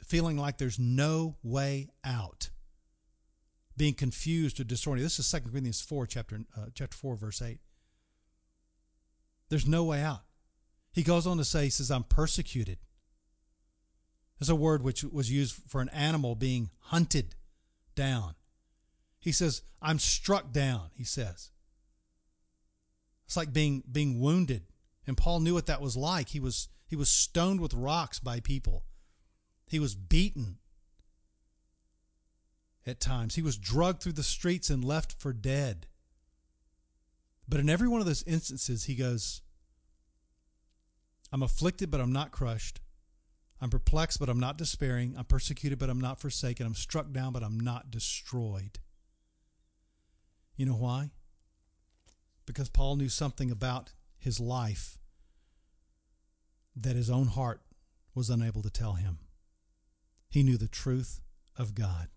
feeling 0.03 0.37
like 0.37 0.59
there's 0.59 0.79
no 0.79 1.37
way 1.43 1.91
out 2.05 2.51
being 3.81 3.95
confused 3.95 4.61
or 4.61 4.65
disoriented. 4.65 5.07
This 5.07 5.19
is 5.19 5.31
2 5.31 5.49
Corinthians 5.49 5.81
4, 5.81 6.07
chapter, 6.07 6.41
uh, 6.55 6.67
chapter 6.75 6.95
4, 6.99 7.17
verse 7.17 7.41
8. 7.41 7.61
There's 9.49 9.67
no 9.67 9.85
way 9.85 10.03
out. 10.03 10.21
He 10.93 11.03
goes 11.03 11.27
on 11.27 11.39
to 11.39 11.47
say, 11.47 11.65
he 11.65 11.71
says, 11.71 11.91
I'm 11.91 12.05
persecuted. 12.05 12.77
There's 14.39 14.51
a 14.51 14.55
word 14.55 14.83
which 14.83 15.03
was 15.03 15.33
used 15.33 15.55
for 15.67 15.81
an 15.81 15.89
animal 15.95 16.35
being 16.35 16.69
hunted 16.89 17.37
down. 17.95 18.35
He 19.19 19.33
says, 19.33 19.63
I'm 19.81 19.99
struck 19.99 20.53
down, 20.53 20.91
he 20.95 21.05
says. 21.05 21.51
It's 23.25 23.37
like 23.39 23.51
being 23.51 23.83
being 23.91 24.21
wounded. 24.21 24.65
And 25.07 25.17
Paul 25.17 25.41
knew 25.41 25.55
what 25.55 25.67
that 25.69 25.81
was 25.81 25.97
like. 25.97 26.29
He 26.29 26.41
was 26.41 26.69
he 26.87 26.97
was 26.97 27.09
stoned 27.09 27.63
with 27.63 27.73
rocks 27.73 28.19
by 28.19 28.41
people. 28.41 28.85
He 29.67 29.79
was 29.79 29.95
beaten 29.95 30.59
at 32.87 33.01
times. 33.01 33.35
He 33.35 33.43
was 33.43 33.57
drugged 33.57 34.03
through 34.03 34.13
the 34.13 34.23
streets 34.23 34.71
and 34.71 34.85
left 34.85 35.13
for 35.13 35.33
dead. 35.33 35.87
But 37.49 37.61
in 37.61 37.69
every 37.69 37.89
one 37.89 38.01
of 38.01 38.07
those 38.07 38.23
instances, 38.25 38.85
he 38.85 38.95
goes, 38.95 39.43
I'm 41.33 41.43
afflicted, 41.43 41.91
but 41.91 42.01
I'm 42.01 42.13
not 42.13 42.31
crushed. 42.31 42.81
I'm 43.61 43.71
perplexed, 43.71 44.19
but 44.19 44.29
I'm 44.29 44.41
not 44.41 44.57
despairing. 44.57 45.15
I'm 45.19 45.25
persecuted, 45.25 45.79
but 45.79 45.91
I'm 45.91 46.01
not 46.01 46.21
forsaken. 46.21 46.67
I'm 46.67 46.75
struck 46.75 47.13
down, 47.13 47.33
but 47.33 47.43
I'm 47.43 47.61
not 47.61 47.91
destroyed. 47.91 48.79
You 50.57 50.67
know 50.67 50.77
why? 50.77 51.11
Because 52.47 52.69
Paul 52.69 52.97
knew 52.97 53.09
something 53.09 53.51
about 53.51 53.93
his 54.19 54.41
life 54.41 54.99
that 56.75 56.97
his 56.97 57.11
own 57.11 57.27
heart 57.27 57.61
was 58.15 58.31
unable 58.31 58.63
to 58.63 58.71
tell 58.71 58.95
him. 58.95 59.19
He 60.29 60.43
knew 60.43 60.57
the 60.57 60.69
truth 60.69 61.21
of 61.57 61.75
God. 61.75 62.09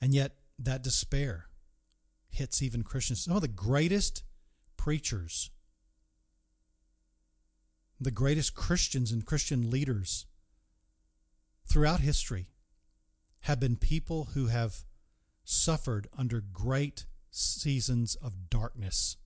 And 0.00 0.14
yet, 0.14 0.36
that 0.58 0.82
despair 0.82 1.46
hits 2.30 2.62
even 2.62 2.82
Christians. 2.82 3.24
Some 3.24 3.36
of 3.36 3.42
the 3.42 3.48
greatest 3.48 4.22
preachers, 4.76 5.50
the 8.00 8.10
greatest 8.10 8.54
Christians 8.54 9.12
and 9.12 9.26
Christian 9.26 9.70
leaders 9.70 10.26
throughout 11.66 12.00
history 12.00 12.48
have 13.40 13.60
been 13.60 13.76
people 13.76 14.28
who 14.34 14.46
have 14.46 14.84
suffered 15.44 16.08
under 16.16 16.40
great 16.40 17.06
seasons 17.30 18.14
of 18.16 18.50
darkness. 18.50 19.16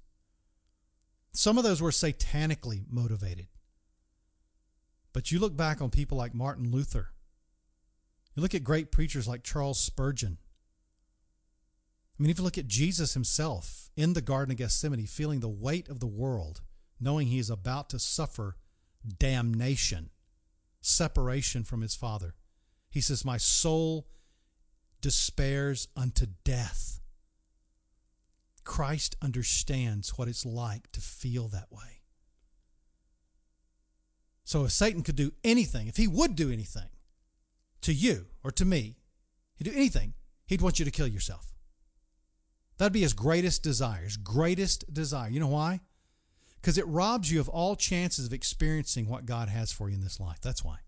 Some 1.32 1.58
of 1.58 1.64
those 1.64 1.82
were 1.82 1.90
satanically 1.90 2.84
motivated. 2.88 3.48
But 5.12 5.30
you 5.30 5.38
look 5.38 5.56
back 5.56 5.80
on 5.80 5.90
people 5.90 6.18
like 6.18 6.34
Martin 6.34 6.70
Luther, 6.70 7.10
you 8.34 8.42
look 8.42 8.54
at 8.54 8.64
great 8.64 8.90
preachers 8.90 9.28
like 9.28 9.44
Charles 9.44 9.78
Spurgeon, 9.78 10.38
I 12.18 12.22
mean, 12.22 12.30
if 12.30 12.38
you 12.38 12.44
look 12.44 12.58
at 12.58 12.68
Jesus 12.68 13.14
himself 13.14 13.90
in 13.96 14.12
the 14.12 14.20
Garden 14.20 14.52
of 14.52 14.58
Gethsemane, 14.58 15.06
feeling 15.06 15.40
the 15.40 15.48
weight 15.48 15.88
of 15.88 16.00
the 16.00 16.06
world 16.06 16.60
knowing 17.00 17.26
he 17.26 17.38
is 17.38 17.50
about 17.50 17.90
to 17.90 17.98
suffer 17.98 18.56
damnation, 19.18 20.10
separation 20.80 21.64
from 21.64 21.82
his 21.82 21.94
Father. 21.94 22.34
He 22.90 23.00
says, 23.00 23.24
My 23.24 23.36
soul 23.36 24.06
despairs 25.00 25.88
unto 25.96 26.26
death. 26.44 27.00
Christ 28.62 29.16
understands 29.20 30.16
what 30.16 30.28
it's 30.28 30.46
like 30.46 30.90
to 30.92 31.00
feel 31.00 31.48
that 31.48 31.70
way. 31.70 32.02
So 34.44 34.64
if 34.64 34.72
Satan 34.72 35.02
could 35.02 35.16
do 35.16 35.32
anything, 35.42 35.88
if 35.88 35.96
he 35.96 36.06
would 36.06 36.36
do 36.36 36.50
anything 36.50 36.88
to 37.82 37.92
you 37.92 38.26
or 38.42 38.50
to 38.52 38.64
me, 38.64 38.96
he'd 39.56 39.64
do 39.64 39.72
anything, 39.74 40.14
he'd 40.46 40.62
want 40.62 40.78
you 40.78 40.84
to 40.84 40.90
kill 40.90 41.06
yourself. 41.06 41.53
That'd 42.78 42.92
be 42.92 43.02
his 43.02 43.12
greatest 43.12 43.62
desire, 43.62 44.02
his 44.02 44.16
greatest 44.16 44.92
desire. 44.92 45.30
You 45.30 45.40
know 45.40 45.48
why? 45.48 45.80
Because 46.60 46.78
it 46.78 46.86
robs 46.86 47.30
you 47.30 47.40
of 47.40 47.48
all 47.48 47.76
chances 47.76 48.26
of 48.26 48.32
experiencing 48.32 49.08
what 49.08 49.26
God 49.26 49.48
has 49.48 49.70
for 49.70 49.88
you 49.88 49.94
in 49.94 50.00
this 50.00 50.18
life. 50.18 50.40
That's 50.40 50.64
why. 50.64 50.78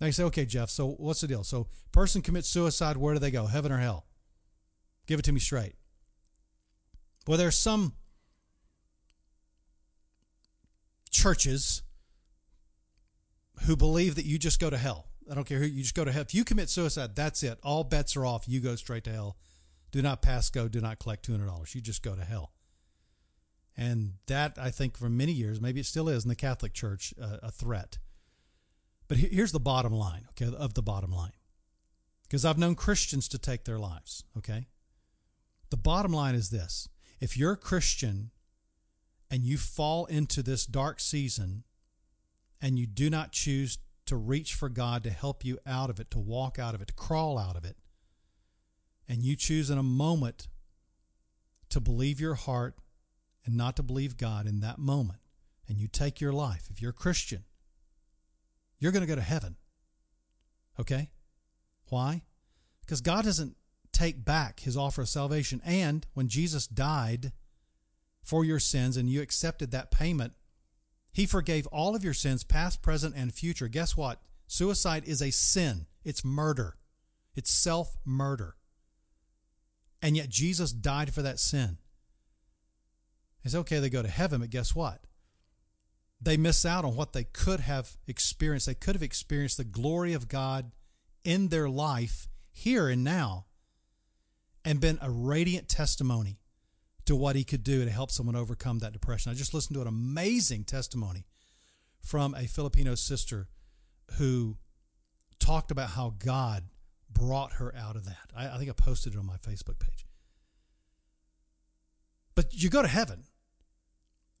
Now 0.00 0.06
you 0.06 0.12
say, 0.12 0.24
okay, 0.24 0.44
Jeff, 0.44 0.68
so 0.70 0.90
what's 0.90 1.20
the 1.20 1.28
deal? 1.28 1.44
So 1.44 1.68
person 1.92 2.20
commits 2.20 2.48
suicide, 2.48 2.96
where 2.96 3.14
do 3.14 3.20
they 3.20 3.30
go? 3.30 3.46
Heaven 3.46 3.72
or 3.72 3.78
hell? 3.78 4.06
Give 5.06 5.18
it 5.18 5.24
to 5.26 5.32
me 5.32 5.40
straight. 5.40 5.74
Well, 7.26 7.38
there's 7.38 7.56
some 7.56 7.94
churches 11.10 11.82
who 13.66 13.76
believe 13.76 14.16
that 14.16 14.26
you 14.26 14.38
just 14.38 14.60
go 14.60 14.68
to 14.68 14.76
hell. 14.76 15.06
I 15.30 15.34
don't 15.34 15.46
care 15.46 15.58
who 15.58 15.66
you 15.66 15.82
just 15.82 15.94
go 15.94 16.04
to 16.04 16.12
hell. 16.12 16.22
If 16.22 16.34
you 16.34 16.44
commit 16.44 16.68
suicide, 16.68 17.16
that's 17.16 17.42
it. 17.42 17.58
All 17.62 17.84
bets 17.84 18.16
are 18.16 18.26
off. 18.26 18.46
You 18.46 18.60
go 18.60 18.74
straight 18.74 19.04
to 19.04 19.12
hell. 19.12 19.36
Do 19.94 20.02
not 20.02 20.22
pass 20.22 20.50
go. 20.50 20.66
Do 20.66 20.80
not 20.80 20.98
collect 20.98 21.24
two 21.24 21.30
hundred 21.30 21.46
dollars. 21.46 21.72
You 21.72 21.80
just 21.80 22.02
go 22.02 22.16
to 22.16 22.24
hell. 22.24 22.50
And 23.76 24.14
that 24.26 24.58
I 24.60 24.70
think 24.70 24.98
for 24.98 25.08
many 25.08 25.30
years, 25.30 25.60
maybe 25.60 25.78
it 25.78 25.86
still 25.86 26.08
is 26.08 26.24
in 26.24 26.28
the 26.28 26.34
Catholic 26.34 26.72
Church, 26.72 27.14
uh, 27.22 27.36
a 27.44 27.52
threat. 27.52 27.98
But 29.06 29.18
here's 29.18 29.52
the 29.52 29.60
bottom 29.60 29.92
line, 29.92 30.26
okay, 30.30 30.52
of 30.52 30.74
the 30.74 30.82
bottom 30.82 31.12
line. 31.12 31.30
Because 32.24 32.44
I've 32.44 32.58
known 32.58 32.74
Christians 32.74 33.28
to 33.28 33.38
take 33.38 33.66
their 33.66 33.78
lives, 33.78 34.24
okay? 34.36 34.66
The 35.70 35.76
bottom 35.76 36.12
line 36.12 36.34
is 36.34 36.50
this 36.50 36.88
if 37.20 37.36
you're 37.36 37.52
a 37.52 37.56
Christian 37.56 38.32
and 39.30 39.44
you 39.44 39.56
fall 39.56 40.06
into 40.06 40.42
this 40.42 40.66
dark 40.66 40.98
season 40.98 41.62
and 42.60 42.80
you 42.80 42.88
do 42.88 43.08
not 43.10 43.30
choose 43.30 43.78
to 44.06 44.16
reach 44.16 44.54
for 44.54 44.68
God 44.68 45.04
to 45.04 45.10
help 45.10 45.44
you 45.44 45.60
out 45.64 45.88
of 45.88 46.00
it, 46.00 46.10
to 46.10 46.18
walk 46.18 46.58
out 46.58 46.74
of 46.74 46.82
it, 46.82 46.88
to 46.88 46.94
crawl 46.94 47.38
out 47.38 47.54
of 47.54 47.64
it, 47.64 47.76
and 49.08 49.22
you 49.22 49.36
choose 49.36 49.70
in 49.70 49.78
a 49.78 49.82
moment 49.82 50.48
to 51.70 51.80
believe 51.80 52.20
your 52.20 52.34
heart 52.34 52.76
and 53.44 53.56
not 53.56 53.76
to 53.76 53.82
believe 53.82 54.16
God 54.16 54.46
in 54.46 54.60
that 54.60 54.78
moment, 54.78 55.20
and 55.68 55.78
you 55.78 55.88
take 55.88 56.20
your 56.20 56.32
life, 56.32 56.68
if 56.70 56.80
you're 56.80 56.90
a 56.90 56.94
Christian, 56.94 57.44
you're 58.78 58.92
going 58.92 59.02
to 59.02 59.08
go 59.08 59.14
to 59.14 59.20
heaven. 59.20 59.56
Okay? 60.78 61.10
Why? 61.88 62.22
Because 62.80 63.00
God 63.00 63.24
doesn't 63.24 63.56
take 63.92 64.24
back 64.24 64.60
his 64.60 64.76
offer 64.76 65.02
of 65.02 65.08
salvation. 65.08 65.60
And 65.64 66.06
when 66.14 66.28
Jesus 66.28 66.66
died 66.66 67.32
for 68.22 68.44
your 68.44 68.58
sins 68.58 68.96
and 68.96 69.08
you 69.08 69.22
accepted 69.22 69.70
that 69.70 69.90
payment, 69.90 70.32
he 71.12 71.26
forgave 71.26 71.66
all 71.68 71.94
of 71.94 72.02
your 72.02 72.14
sins, 72.14 72.42
past, 72.42 72.82
present, 72.82 73.14
and 73.16 73.32
future. 73.32 73.68
Guess 73.68 73.96
what? 73.96 74.20
Suicide 74.46 75.04
is 75.06 75.22
a 75.22 75.30
sin, 75.30 75.86
it's 76.04 76.24
murder, 76.24 76.76
it's 77.34 77.52
self 77.52 77.96
murder. 78.04 78.56
And 80.04 80.16
yet 80.16 80.28
Jesus 80.28 80.70
died 80.70 81.12
for 81.12 81.22
that 81.22 81.40
sin. 81.40 81.78
It's 83.42 83.56
okay, 83.56 83.80
they 83.80 83.90
go 83.90 84.02
to 84.02 84.08
heaven, 84.08 84.40
but 84.40 84.50
guess 84.50 84.72
what? 84.72 85.00
they 86.24 86.36
miss 86.36 86.64
out 86.64 86.84
on 86.84 86.96
what 86.96 87.12
they 87.12 87.24
could 87.24 87.60
have 87.60 87.96
experienced. 88.06 88.66
They 88.66 88.74
could 88.74 88.94
have 88.94 89.02
experienced 89.02 89.58
the 89.58 89.64
glory 89.64 90.14
of 90.14 90.28
God 90.28 90.72
in 91.22 91.48
their 91.48 91.68
life 91.68 92.28
here 92.50 92.88
and 92.88 93.04
now 93.04 93.46
and 94.64 94.80
been 94.80 94.98
a 95.02 95.10
radiant 95.10 95.68
testimony 95.68 96.38
to 97.04 97.14
what 97.14 97.36
he 97.36 97.44
could 97.44 97.62
do 97.62 97.84
to 97.84 97.90
help 97.90 98.10
someone 98.10 98.36
overcome 98.36 98.78
that 98.78 98.94
depression. 98.94 99.30
I 99.30 99.34
just 99.34 99.52
listened 99.52 99.74
to 99.74 99.82
an 99.82 99.86
amazing 99.88 100.64
testimony 100.64 101.26
from 102.00 102.34
a 102.34 102.46
Filipino 102.46 102.94
sister 102.94 103.48
who 104.12 104.56
talked 105.38 105.70
about 105.70 105.90
how 105.90 106.14
God 106.18 106.64
brought 107.14 107.54
her 107.54 107.74
out 107.76 107.96
of 107.96 108.04
that. 108.04 108.30
I, 108.36 108.48
I 108.48 108.58
think 108.58 108.68
I 108.68 108.74
posted 108.74 109.14
it 109.14 109.18
on 109.18 109.26
my 109.26 109.36
Facebook 109.36 109.78
page. 109.78 110.06
But 112.34 112.52
you 112.52 112.68
go 112.68 112.82
to 112.82 112.88
heaven 112.88 113.24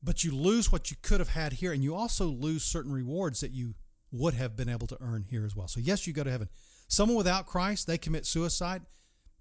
but 0.04 0.22
you 0.22 0.34
lose 0.34 0.70
what 0.70 0.90
you 0.90 0.98
could 1.00 1.18
have 1.18 1.30
had 1.30 1.54
here, 1.54 1.72
and 1.72 1.82
you 1.82 1.94
also 1.94 2.26
lose 2.26 2.62
certain 2.62 2.92
rewards 2.92 3.40
that 3.40 3.52
you 3.52 3.74
would 4.12 4.34
have 4.34 4.54
been 4.54 4.68
able 4.68 4.86
to 4.86 4.98
earn 5.00 5.24
here 5.28 5.46
as 5.46 5.56
well. 5.56 5.66
So, 5.66 5.80
yes, 5.80 6.06
you 6.06 6.12
go 6.12 6.22
to 6.22 6.30
heaven. 6.30 6.50
Someone 6.86 7.16
without 7.16 7.46
Christ, 7.46 7.86
they 7.86 7.96
commit 7.96 8.26
suicide, 8.26 8.82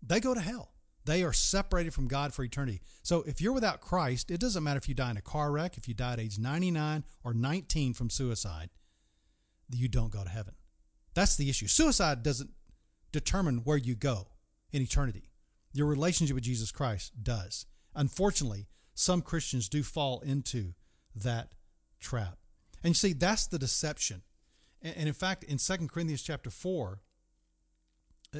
they 0.01 0.21
go 0.21 0.33
to 0.33 0.39
hell. 0.39 0.71
They 1.05 1.21
are 1.21 1.33
separated 1.33 1.93
from 1.93 2.07
God 2.07 2.33
for 2.33 2.45
eternity. 2.45 2.81
So, 3.01 3.23
if 3.27 3.41
you're 3.41 3.51
without 3.51 3.81
Christ, 3.81 4.31
it 4.31 4.39
doesn't 4.39 4.63
matter 4.63 4.77
if 4.77 4.87
you 4.87 4.95
die 4.95 5.11
in 5.11 5.17
a 5.17 5.21
car 5.21 5.51
wreck, 5.51 5.77
if 5.77 5.89
you 5.89 5.93
die 5.93 6.13
at 6.13 6.19
age 6.21 6.39
99 6.39 7.03
or 7.25 7.33
19 7.33 7.93
from 7.93 8.09
suicide, 8.09 8.69
you 9.69 9.89
don't 9.89 10.11
go 10.11 10.23
to 10.23 10.29
heaven. 10.29 10.53
That's 11.13 11.35
the 11.35 11.49
issue. 11.49 11.67
Suicide 11.67 12.23
doesn't 12.23 12.51
determine 13.13 13.59
where 13.59 13.77
you 13.77 13.95
go 13.95 14.27
in 14.73 14.81
eternity. 14.81 15.29
Your 15.71 15.87
relationship 15.87 16.35
with 16.35 16.43
Jesus 16.43 16.71
Christ 16.71 17.23
does. 17.23 17.65
Unfortunately, 17.95 18.67
some 18.93 19.21
Christians 19.21 19.69
do 19.69 19.83
fall 19.83 20.19
into 20.21 20.73
that 21.15 21.53
trap. 22.01 22.37
And 22.83 22.89
you 22.89 22.95
see, 22.95 23.13
that's 23.13 23.47
the 23.47 23.57
deception. 23.57 24.23
And 24.81 25.07
in 25.07 25.13
fact, 25.13 25.45
in 25.45 25.57
2 25.57 25.87
Corinthians 25.87 26.21
chapter 26.21 26.49
4, 26.49 26.99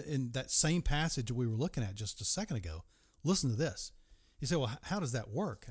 in 0.07 0.31
that 0.31 0.51
same 0.51 0.81
passage 0.81 1.31
we 1.31 1.47
were 1.47 1.55
looking 1.55 1.83
at 1.83 1.95
just 1.95 2.19
a 2.19 2.25
second 2.25 2.57
ago, 2.57 2.83
listen 3.23 3.49
to 3.49 3.55
this. 3.55 3.91
You 4.39 4.47
say, 4.47 4.57
well, 4.57 4.77
how 4.81 4.99
does 4.99 5.13
that 5.13 5.29
work? 5.29 5.67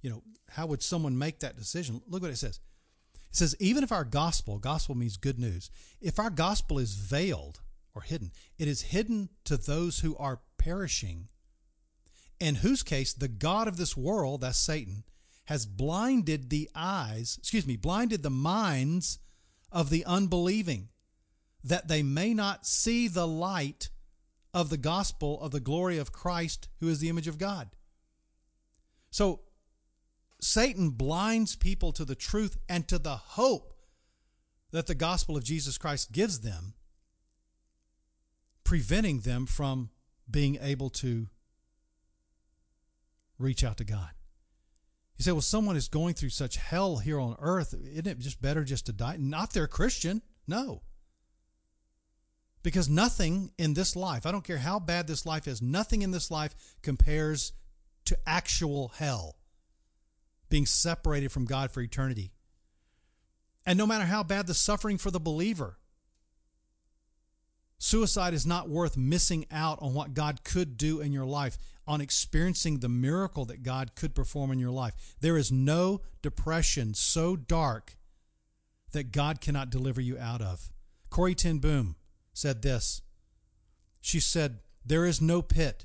You 0.00 0.10
know, 0.10 0.22
how 0.50 0.66
would 0.66 0.82
someone 0.82 1.16
make 1.16 1.38
that 1.40 1.56
decision? 1.56 2.02
Look 2.08 2.22
what 2.22 2.30
it 2.30 2.36
says. 2.36 2.58
It 3.30 3.36
says, 3.36 3.56
even 3.60 3.84
if 3.84 3.92
our 3.92 4.04
gospel, 4.04 4.58
gospel 4.58 4.94
means 4.94 5.16
good 5.16 5.38
news, 5.38 5.70
if 6.00 6.18
our 6.18 6.28
gospel 6.28 6.78
is 6.78 6.94
veiled 6.94 7.60
or 7.94 8.02
hidden, 8.02 8.32
it 8.58 8.68
is 8.68 8.82
hidden 8.82 9.28
to 9.44 9.56
those 9.56 10.00
who 10.00 10.16
are 10.16 10.40
perishing, 10.58 11.28
in 12.40 12.56
whose 12.56 12.82
case 12.82 13.12
the 13.12 13.28
God 13.28 13.68
of 13.68 13.76
this 13.76 13.96
world, 13.96 14.40
that's 14.40 14.58
Satan, 14.58 15.04
has 15.46 15.66
blinded 15.66 16.50
the 16.50 16.70
eyes, 16.74 17.36
excuse 17.38 17.66
me, 17.66 17.76
blinded 17.76 18.22
the 18.22 18.30
minds 18.30 19.18
of 19.70 19.90
the 19.90 20.04
unbelieving, 20.04 20.88
that 21.64 21.88
they 21.88 22.02
may 22.02 22.34
not 22.34 22.66
see 22.66 23.08
the 23.08 23.26
light 23.26 23.90
of 24.54 24.70
the 24.70 24.76
gospel 24.76 25.40
of 25.40 25.50
the 25.50 25.60
glory 25.60 25.98
of 25.98 26.12
Christ, 26.12 26.68
who 26.80 26.88
is 26.88 27.00
the 27.00 27.08
image 27.08 27.28
of 27.28 27.38
God. 27.38 27.70
So, 29.10 29.40
Satan 30.40 30.90
blinds 30.90 31.54
people 31.54 31.92
to 31.92 32.04
the 32.04 32.14
truth 32.14 32.58
and 32.68 32.88
to 32.88 32.98
the 32.98 33.16
hope 33.16 33.74
that 34.72 34.86
the 34.86 34.94
gospel 34.94 35.36
of 35.36 35.44
Jesus 35.44 35.78
Christ 35.78 36.12
gives 36.12 36.40
them, 36.40 36.74
preventing 38.72 39.20
them 39.20 39.44
from 39.44 39.90
being 40.30 40.56
able 40.62 40.88
to 40.88 41.26
reach 43.38 43.62
out 43.62 43.76
to 43.76 43.84
God. 43.84 44.08
You 45.18 45.24
say, 45.24 45.32
well, 45.32 45.42
someone 45.42 45.76
is 45.76 45.88
going 45.88 46.14
through 46.14 46.30
such 46.30 46.56
hell 46.56 46.96
here 46.96 47.20
on 47.20 47.36
earth. 47.38 47.74
Isn't 47.74 48.06
it 48.06 48.18
just 48.18 48.40
better 48.40 48.64
just 48.64 48.86
to 48.86 48.94
die? 48.94 49.16
Not 49.18 49.52
they're 49.52 49.66
Christian. 49.66 50.22
No. 50.48 50.80
Because 52.62 52.88
nothing 52.88 53.52
in 53.58 53.74
this 53.74 53.94
life, 53.94 54.24
I 54.24 54.32
don't 54.32 54.42
care 54.42 54.56
how 54.56 54.78
bad 54.78 55.06
this 55.06 55.26
life 55.26 55.46
is, 55.46 55.60
nothing 55.60 56.00
in 56.00 56.10
this 56.10 56.30
life 56.30 56.54
compares 56.80 57.52
to 58.06 58.16
actual 58.26 58.92
hell, 58.96 59.36
being 60.48 60.64
separated 60.64 61.30
from 61.30 61.44
God 61.44 61.72
for 61.72 61.82
eternity. 61.82 62.32
And 63.66 63.76
no 63.76 63.86
matter 63.86 64.06
how 64.06 64.22
bad 64.22 64.46
the 64.46 64.54
suffering 64.54 64.96
for 64.96 65.10
the 65.10 65.20
believer, 65.20 65.76
suicide 67.82 68.32
is 68.32 68.46
not 68.46 68.68
worth 68.68 68.96
missing 68.96 69.44
out 69.50 69.76
on 69.82 69.92
what 69.92 70.14
God 70.14 70.44
could 70.44 70.76
do 70.76 71.00
in 71.00 71.12
your 71.12 71.26
life 71.26 71.58
on 71.84 72.00
experiencing 72.00 72.78
the 72.78 72.88
miracle 72.88 73.44
that 73.46 73.64
God 73.64 73.96
could 73.96 74.14
perform 74.14 74.52
in 74.52 74.60
your 74.60 74.70
life. 74.70 74.94
There 75.20 75.36
is 75.36 75.50
no 75.50 76.00
depression 76.22 76.94
so 76.94 77.34
dark 77.34 77.96
that 78.92 79.10
God 79.10 79.40
cannot 79.40 79.68
deliver 79.70 80.00
you 80.00 80.16
out 80.16 80.40
of. 80.40 80.72
Corrie 81.10 81.34
ten 81.34 81.58
Boom 81.58 81.96
said 82.32 82.62
this. 82.62 83.02
She 84.00 84.20
said, 84.20 84.60
There 84.86 85.04
is 85.04 85.20
no 85.20 85.42
pit 85.42 85.84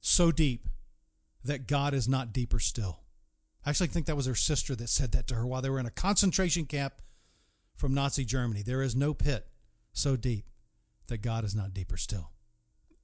so 0.00 0.32
deep 0.32 0.66
that 1.44 1.68
God 1.68 1.94
is 1.94 2.08
not 2.08 2.32
deeper 2.32 2.58
still. 2.58 3.00
I 3.64 3.70
actually 3.70 3.88
think 3.88 4.06
that 4.06 4.16
was 4.16 4.26
her 4.26 4.34
sister 4.34 4.74
that 4.74 4.88
said 4.88 5.12
that 5.12 5.28
to 5.28 5.36
her 5.36 5.46
while 5.46 5.62
they 5.62 5.70
were 5.70 5.78
in 5.78 5.86
a 5.86 5.90
concentration 5.90 6.64
camp 6.64 6.94
from 7.76 7.94
Nazi 7.94 8.24
Germany. 8.24 8.62
There 8.62 8.82
is 8.82 8.96
no 8.96 9.14
pit 9.14 9.46
so 9.92 10.16
deep 10.16 10.46
that 11.08 11.18
God 11.18 11.44
is 11.44 11.54
not 11.54 11.74
deeper 11.74 11.96
still. 11.96 12.32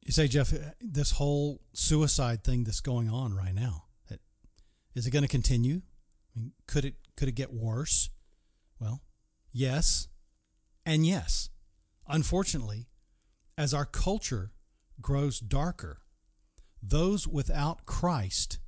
You 0.03 0.13
say, 0.13 0.29
Jeff, 0.29 0.53
uh, 0.53 0.59
this 0.81 1.13
whole 1.13 1.61
suicide 1.73 2.45
thing 2.45 2.65
that's 2.65 2.81
going 2.81 3.11
on 3.11 3.35
right 3.35 3.55
now, 3.55 3.85
it, 4.09 4.21
Is 4.95 5.07
it 5.07 5.11
going 5.11 5.25
to 5.25 5.29
continue? 5.29 5.83
I 6.37 6.41
mean, 6.41 6.53
could 6.67 6.85
it 6.85 6.95
could 7.17 7.29
it 7.29 7.33
get 7.33 7.53
worse? 7.53 8.11
Well, 8.79 9.03
yes, 9.51 10.09
and 10.85 11.07
yes. 11.07 11.51
Unfortunately, 12.07 12.87
as 13.59 13.75
our 13.75 13.87
culture 13.87 14.53
grows 15.01 15.41
darker, 15.41 15.99
those 16.83 17.27
without 17.27 17.85
Christ 17.87 18.59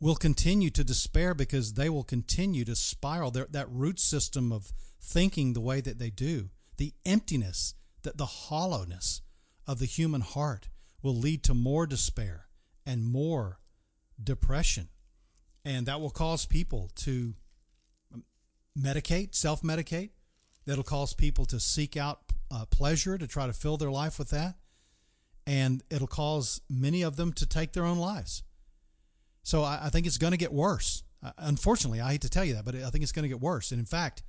will 0.00 0.16
continue 0.16 0.70
to 0.70 0.84
despair 0.84 1.34
because 1.34 1.74
they 1.74 1.88
will 1.88 2.04
continue 2.04 2.64
to 2.64 2.74
spiral. 2.74 3.30
Their, 3.30 3.46
that 3.50 3.70
root 3.70 4.00
system 4.00 4.50
of 4.50 4.72
thinking 5.00 5.52
the 5.52 5.60
way 5.60 5.80
that 5.80 5.98
they 5.98 6.10
do, 6.10 6.50
the 6.78 6.94
emptiness, 7.04 7.74
that 8.02 8.16
the 8.16 8.26
hollowness 8.26 9.20
of 9.66 9.78
the 9.78 9.86
human 9.86 10.22
heart 10.22 10.68
will 11.02 11.14
lead 11.14 11.42
to 11.44 11.54
more 11.54 11.86
despair 11.86 12.46
and 12.86 13.04
more 13.04 13.60
depression. 14.22 14.88
And 15.64 15.86
that 15.86 16.00
will 16.00 16.10
cause 16.10 16.46
people 16.46 16.90
to 16.96 17.34
medicate, 18.78 19.34
self 19.34 19.62
medicate. 19.62 20.10
That'll 20.64 20.84
cause 20.84 21.14
people 21.14 21.44
to 21.46 21.60
seek 21.60 21.96
out 21.96 22.20
uh, 22.50 22.64
pleasure 22.66 23.18
to 23.18 23.26
try 23.26 23.46
to 23.46 23.52
fill 23.52 23.76
their 23.76 23.90
life 23.90 24.18
with 24.18 24.30
that. 24.30 24.56
And 25.46 25.82
it'll 25.90 26.06
cause 26.06 26.60
many 26.68 27.02
of 27.02 27.16
them 27.16 27.32
to 27.34 27.46
take 27.46 27.72
their 27.72 27.84
own 27.84 27.98
lives. 27.98 28.42
So 29.42 29.62
I, 29.62 29.80
I 29.84 29.88
think 29.88 30.06
it's 30.06 30.18
going 30.18 30.32
to 30.32 30.36
get 30.36 30.52
worse. 30.52 31.02
Uh, 31.22 31.32
unfortunately, 31.38 32.00
I 32.00 32.12
hate 32.12 32.20
to 32.22 32.28
tell 32.28 32.44
you 32.44 32.54
that, 32.54 32.64
but 32.64 32.74
I 32.74 32.90
think 32.90 33.02
it's 33.02 33.12
going 33.12 33.22
to 33.22 33.28
get 33.28 33.40
worse. 33.40 33.72
And 33.72 33.78
in 33.78 33.86
fact, 33.86 34.22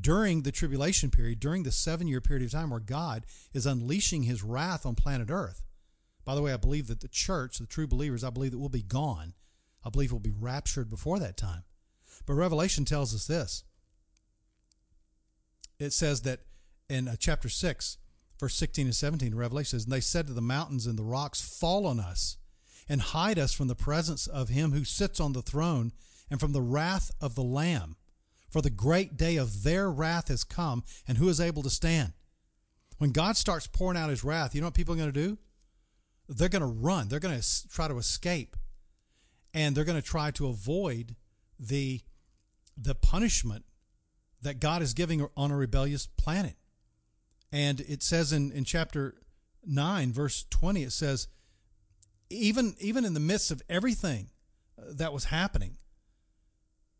during 0.00 0.42
the 0.42 0.52
tribulation 0.52 1.10
period, 1.10 1.40
during 1.40 1.62
the 1.62 1.72
seven 1.72 2.06
year 2.06 2.20
period 2.20 2.44
of 2.44 2.52
time 2.52 2.70
where 2.70 2.80
God 2.80 3.26
is 3.52 3.66
unleashing 3.66 4.24
his 4.24 4.42
wrath 4.42 4.84
on 4.84 4.94
planet 4.94 5.30
Earth, 5.30 5.62
by 6.24 6.34
the 6.34 6.42
way, 6.42 6.52
I 6.52 6.56
believe 6.56 6.86
that 6.86 7.00
the 7.00 7.08
church, 7.08 7.58
the 7.58 7.66
true 7.66 7.86
believers, 7.86 8.24
I 8.24 8.30
believe 8.30 8.52
that 8.52 8.58
will 8.58 8.68
be 8.68 8.82
gone. 8.82 9.34
I 9.84 9.90
believe 9.90 10.10
will 10.10 10.20
be 10.20 10.32
raptured 10.32 10.88
before 10.88 11.18
that 11.18 11.36
time. 11.36 11.64
But 12.26 12.34
Revelation 12.34 12.84
tells 12.84 13.14
us 13.14 13.26
this. 13.26 13.64
It 15.78 15.92
says 15.92 16.22
that 16.22 16.40
in 16.88 17.08
uh, 17.08 17.16
chapter 17.18 17.48
6, 17.48 17.98
verse 18.40 18.54
16 18.54 18.86
and 18.86 18.94
17, 18.94 19.34
Revelation 19.34 19.78
says, 19.78 19.84
And 19.84 19.92
they 19.92 20.00
said 20.00 20.26
to 20.28 20.32
the 20.32 20.40
mountains 20.40 20.86
and 20.86 20.98
the 20.98 21.02
rocks, 21.02 21.42
Fall 21.42 21.86
on 21.86 22.00
us 22.00 22.38
and 22.88 23.00
hide 23.00 23.38
us 23.38 23.52
from 23.52 23.68
the 23.68 23.74
presence 23.74 24.26
of 24.26 24.48
him 24.48 24.72
who 24.72 24.84
sits 24.84 25.20
on 25.20 25.32
the 25.32 25.42
throne 25.42 25.92
and 26.30 26.40
from 26.40 26.52
the 26.52 26.62
wrath 26.62 27.10
of 27.20 27.34
the 27.34 27.42
Lamb. 27.42 27.96
For 28.54 28.62
the 28.62 28.70
great 28.70 29.16
day 29.16 29.34
of 29.34 29.64
their 29.64 29.90
wrath 29.90 30.28
has 30.28 30.44
come, 30.44 30.84
and 31.08 31.18
who 31.18 31.28
is 31.28 31.40
able 31.40 31.64
to 31.64 31.70
stand? 31.70 32.12
When 32.98 33.10
God 33.10 33.36
starts 33.36 33.66
pouring 33.66 33.98
out 33.98 34.10
his 34.10 34.22
wrath, 34.22 34.54
you 34.54 34.60
know 34.60 34.68
what 34.68 34.74
people 34.74 34.94
are 34.94 34.96
going 34.96 35.12
to 35.12 35.28
do? 35.28 35.38
They're 36.28 36.48
going 36.48 36.62
to 36.62 36.68
run. 36.68 37.08
They're 37.08 37.18
going 37.18 37.36
to 37.36 37.68
try 37.68 37.88
to 37.88 37.98
escape. 37.98 38.56
And 39.52 39.74
they're 39.74 39.82
going 39.82 40.00
to 40.00 40.06
try 40.06 40.30
to 40.30 40.46
avoid 40.46 41.16
the, 41.58 42.02
the 42.76 42.94
punishment 42.94 43.64
that 44.40 44.60
God 44.60 44.82
is 44.82 44.94
giving 44.94 45.26
on 45.36 45.50
a 45.50 45.56
rebellious 45.56 46.06
planet. 46.06 46.54
And 47.50 47.80
it 47.80 48.04
says 48.04 48.32
in, 48.32 48.52
in 48.52 48.62
chapter 48.62 49.16
9, 49.66 50.12
verse 50.12 50.46
20, 50.48 50.84
it 50.84 50.92
says, 50.92 51.26
even 52.30 52.76
even 52.78 53.04
in 53.04 53.14
the 53.14 53.20
midst 53.20 53.50
of 53.50 53.62
everything 53.68 54.30
uh, 54.78 54.92
that 54.92 55.12
was 55.12 55.24
happening 55.24 55.78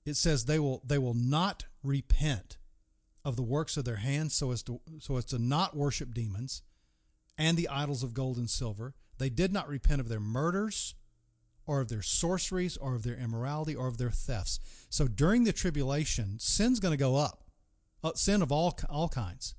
it 0.05 0.17
says 0.17 0.45
they 0.45 0.59
will 0.59 0.83
they 0.85 0.99
will 0.99 1.15
not 1.15 1.65
repent 1.83 2.59
of 3.25 3.37
the 3.37 3.43
works 3.43 3.77
of 3.77 3.85
their 3.85 3.97
hands 3.97 4.35
so 4.35 4.51
as 4.51 4.63
to 4.65 4.81
so 5.01 5.17
as 5.17 5.25
to 5.27 5.39
not 5.39 5.77
worship 5.77 6.13
demons 6.15 6.63
and 7.39 7.57
the 7.57 7.69
idols 7.69 8.03
of 8.03 8.15
gold 8.15 8.37
and 8.37 8.51
silver. 8.51 8.95
They 9.19 9.31
did 9.31 9.53
not 9.53 9.69
repent 9.69 10.01
of 10.01 10.09
their 10.09 10.21
murders 10.21 10.95
or 11.67 11.81
of 11.81 11.89
their 11.89 12.03
sorceries 12.03 12.77
or 12.77 12.95
of 12.95 13.05
their 13.05 13.17
immorality 13.17 13.75
or 13.75 13.87
of 13.87 13.97
their 13.97 14.11
thefts. 14.11 14.61
So 14.91 15.09
during 15.09 15.45
the 15.45 15.53
tribulation 15.53 16.37
sin's 16.39 16.81
going 16.81 16.93
to 16.93 16.99
go 16.99 17.17
up 17.17 17.45
uh, 18.03 18.13
sin 18.15 18.43
of 18.43 18.53
all 18.53 18.79
all 18.91 19.09
kinds. 19.09 19.55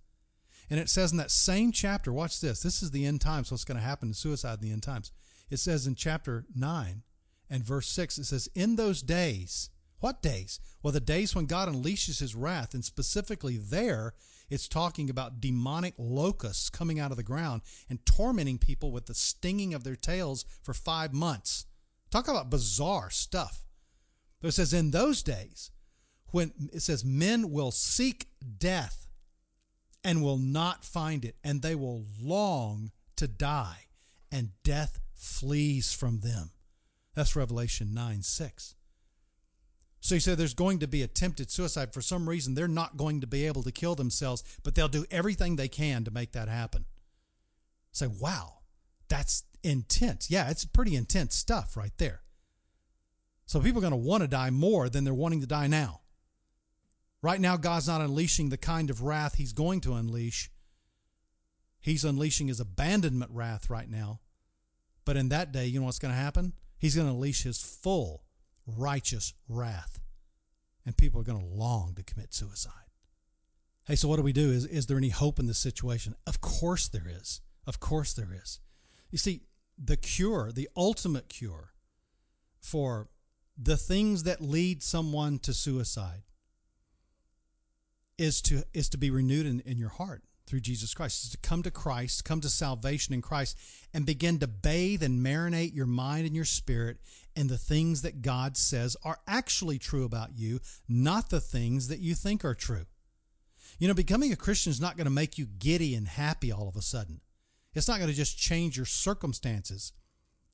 And 0.70 0.80
it 0.80 0.90
says 0.90 1.12
in 1.12 1.18
that 1.18 1.32
same 1.32 1.72
chapter 1.72 2.14
watch 2.14 2.40
this 2.40 2.62
this 2.62 2.84
is 2.84 2.92
the 2.92 3.06
end 3.06 3.22
times 3.22 3.52
what's 3.52 3.66
going 3.66 3.78
to 3.80 3.84
happen 3.84 4.10
to 4.10 4.14
suicide 4.16 4.60
in 4.62 4.68
the 4.68 4.74
end 4.74 4.84
times. 4.84 5.12
It 5.50 5.58
says 5.58 5.86
in 5.86 5.96
chapter 5.96 6.46
9 6.56 7.04
and 7.50 7.64
verse 7.64 7.88
6, 7.90 8.18
it 8.18 8.26
says, 8.26 8.50
In 8.56 8.76
those 8.76 9.02
days, 9.02 9.70
what 10.06 10.22
days? 10.22 10.60
Well, 10.84 10.94
the 10.94 11.00
days 11.00 11.34
when 11.34 11.48
God 11.48 11.68
unleashes 11.68 12.20
his 12.20 12.36
wrath, 12.36 12.76
and 12.76 12.86
specifically 12.86 13.58
there, 13.58 14.14
it's 14.52 14.68
talking 14.68 15.10
about 15.10 15.42
demonic 15.42 15.96
locusts 15.98 16.70
coming 16.70 17.00
out 17.00 17.10
of 17.10 17.18
the 17.18 17.24
ground 17.24 17.64
and 17.90 18.06
tormenting 18.06 18.60
people 18.60 18.92
with 18.92 19.08
the 19.08 19.16
stinging 19.16 19.74
of 19.74 19.84
their 19.84 19.96
tails 19.96 20.46
for 20.62 20.76
five 20.76 21.12
months. 21.12 21.66
Talk 22.12 22.28
about 22.28 22.52
bizarre 22.52 23.10
stuff. 23.10 23.66
But 24.44 24.50
it 24.50 24.52
says, 24.52 24.74
In 24.74 24.92
those 24.92 25.24
days, 25.24 25.72
when 26.30 26.54
it 26.72 26.84
says, 26.84 27.04
men 27.04 27.50
will 27.50 27.72
seek 27.72 28.28
death 28.60 29.08
and 30.04 30.22
will 30.22 30.38
not 30.38 30.86
find 30.86 31.26
it, 31.26 31.36
and 31.44 31.64
they 31.64 31.74
will 31.74 32.06
long 32.22 32.92
to 33.16 33.28
die, 33.28 33.88
and 34.32 34.50
death 34.62 35.00
flees 35.16 35.94
from 35.94 36.20
them. 36.20 36.52
That's 37.16 37.36
Revelation 37.36 37.96
9 37.96 38.22
6. 38.22 38.76
So 40.06 40.14
he 40.14 40.22
said 40.22 40.38
there's 40.38 40.54
going 40.54 40.78
to 40.82 40.88
be 40.88 41.02
attempted 41.02 41.50
suicide. 41.50 41.92
For 41.92 42.00
some 42.00 42.30
reason, 42.30 42.54
they're 42.54 42.68
not 42.68 42.96
going 42.96 43.22
to 43.22 43.28
be 43.28 43.48
able 43.48 43.64
to 43.64 43.72
kill 43.72 43.96
themselves, 43.96 44.44
but 44.62 44.76
they'll 44.76 44.88
do 44.88 45.08
everything 45.10 45.56
they 45.56 45.68
can 45.68 46.04
to 46.04 46.12
make 46.12 46.32
that 46.34 46.48
happen. 46.48 46.86
Say, 47.92 48.06
wow, 48.06 48.60
that's 49.10 49.46
intense. 49.64 50.30
Yeah, 50.30 50.52
it's 50.52 50.64
pretty 50.64 50.96
intense 50.96 51.34
stuff 51.34 51.76
right 51.76 51.98
there. 51.98 52.22
So 53.48 53.60
people 53.60 53.80
are 53.80 53.90
going 53.90 54.00
to 54.00 54.08
want 54.08 54.22
to 54.22 54.28
die 54.28 54.52
more 54.52 54.90
than 54.90 55.06
they're 55.06 55.12
wanting 55.12 55.42
to 55.42 55.48
die 55.48 55.66
now. 55.66 56.02
Right 57.24 57.42
now, 57.42 57.58
God's 57.58 57.88
not 57.88 58.02
unleashing 58.02 58.50
the 58.50 58.58
kind 58.58 58.92
of 58.92 59.02
wrath 59.02 59.38
He's 59.38 59.54
going 59.54 59.82
to 59.82 59.96
unleash. 59.96 60.52
He's 61.82 62.06
unleashing 62.06 62.48
His 62.48 62.60
abandonment 62.60 63.32
wrath 63.34 63.72
right 63.72 63.90
now. 63.90 64.20
But 65.04 65.18
in 65.18 65.30
that 65.30 65.52
day, 65.52 65.66
you 65.66 65.80
know 65.80 65.88
what's 65.88 65.98
going 65.98 66.14
to 66.14 66.22
happen? 66.22 66.54
He's 66.78 66.94
going 66.94 67.08
to 67.08 67.14
unleash 67.14 67.42
his 67.42 67.60
full 67.60 68.25
righteous 68.66 69.34
wrath. 69.48 70.00
And 70.86 70.96
people 70.96 71.20
are 71.20 71.24
going 71.24 71.40
to 71.40 71.56
long 71.56 71.94
to 71.96 72.04
commit 72.04 72.34
suicide. 72.34 72.72
Hey, 73.86 73.96
so 73.96 74.08
what 74.08 74.18
do 74.18 74.24
we 74.24 74.34
do? 74.34 74.52
Is, 74.52 74.66
is 74.66 74.86
there 74.88 74.98
any 74.98 75.10
hope 75.10 75.40
in 75.40 75.48
this 75.48 75.58
situation? 75.58 76.16
Of 76.26 76.42
course 76.42 76.88
there 76.88 77.08
is. 77.08 77.42
Of 77.68 77.80
course 77.80 78.14
there 78.14 78.34
is. 78.34 78.60
You 79.12 79.18
see, 79.18 79.42
the 79.78 79.98
cure, 79.98 80.52
the 80.52 80.70
ultimate 80.76 81.30
cure 81.30 81.74
for 82.60 83.10
the 83.58 83.78
things 83.78 84.24
that 84.24 84.42
lead 84.42 84.84
someone 84.84 85.40
to 85.40 85.54
suicide 85.54 86.24
is 88.18 88.42
to 88.42 88.64
is 88.74 88.90
to 88.90 88.98
be 88.98 89.10
renewed 89.10 89.46
in, 89.46 89.60
in 89.62 89.78
your 89.78 89.90
heart 89.90 90.24
through 90.48 90.60
Jesus 90.60 90.94
Christ 90.94 91.24
is 91.24 91.32
to 91.32 91.38
come 91.38 91.64
to 91.64 91.72
Christ, 91.72 92.24
come 92.24 92.40
to 92.42 92.50
salvation 92.50 93.14
in 93.14 93.22
Christ, 93.22 93.58
and 93.94 94.06
begin 94.06 94.40
to 94.40 94.48
bathe 94.48 95.02
and 95.02 95.26
marinate 95.26 95.74
your 95.74 95.88
mind 95.88 96.28
and 96.28 96.36
your 96.36 96.46
spirit 96.46 96.98
in 97.36 97.48
the 97.48 97.58
things 97.58 98.02
that 98.02 98.22
God 98.22 98.58
says 98.58 98.96
are 99.04 99.20
actually 99.28 99.78
true 99.78 100.06
about 100.06 100.36
you, 100.36 100.60
not 100.88 101.30
the 101.30 101.42
things 101.42 101.88
that 101.90 102.00
you 102.00 102.16
think 102.16 102.46
are 102.46 102.56
true. 102.56 102.86
You 103.78 103.88
know, 103.88 103.94
becoming 103.94 104.32
a 104.32 104.38
Christian 104.38 104.72
is 104.72 104.80
not 104.80 104.96
going 104.96 105.06
to 105.06 105.12
make 105.12 105.38
you 105.38 105.46
giddy 105.46 105.96
and 105.96 106.08
happy 106.08 106.52
all 106.52 106.68
of 106.68 106.76
a 106.76 106.82
sudden. 106.82 107.22
It's 107.74 107.88
not 107.88 107.98
going 107.98 108.10
to 108.10 108.16
just 108.16 108.38
change 108.38 108.78
your 108.78 108.86
circumstances. 108.86 109.92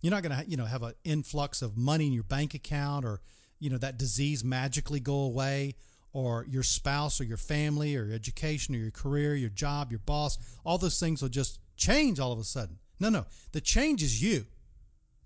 You're 0.01 0.11
not 0.11 0.23
going 0.23 0.35
to, 0.35 0.49
you 0.49 0.57
know, 0.57 0.65
have 0.65 0.81
an 0.81 0.93
influx 1.03 1.61
of 1.61 1.77
money 1.77 2.07
in 2.07 2.13
your 2.13 2.23
bank 2.23 2.55
account 2.55 3.05
or, 3.05 3.21
you 3.59 3.69
know, 3.69 3.77
that 3.77 3.97
disease 3.99 4.43
magically 4.43 4.99
go 4.99 5.21
away 5.21 5.75
or 6.13 6.45
your 6.49 6.63
spouse 6.63 7.21
or 7.21 7.23
your 7.23 7.37
family 7.37 7.95
or 7.95 8.05
your 8.05 8.15
education 8.15 8.73
or 8.73 8.79
your 8.79 8.91
career, 8.91 9.35
your 9.35 9.51
job, 9.51 9.91
your 9.91 9.99
boss, 9.99 10.39
all 10.65 10.79
those 10.79 10.99
things 10.99 11.21
will 11.21 11.29
just 11.29 11.59
change 11.77 12.19
all 12.19 12.31
of 12.31 12.39
a 12.39 12.43
sudden. 12.43 12.79
No, 12.99 13.09
no. 13.09 13.25
The 13.51 13.61
change 13.61 14.01
is 14.01 14.21
you. 14.21 14.45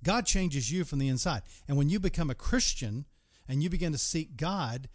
God 0.06 0.26
changes 0.26 0.72
you 0.72 0.86
from 0.86 1.00
the 1.00 1.10
inside. 1.10 1.42
And 1.68 1.78
when 1.78 1.90
you 1.90 2.00
become 2.00 2.30
a 2.30 2.36
Christian 2.36 3.06
and 3.50 3.62
you 3.62 3.70
begin 3.70 3.92
to 3.92 3.98
seek 3.98 4.38
God, 4.38 4.88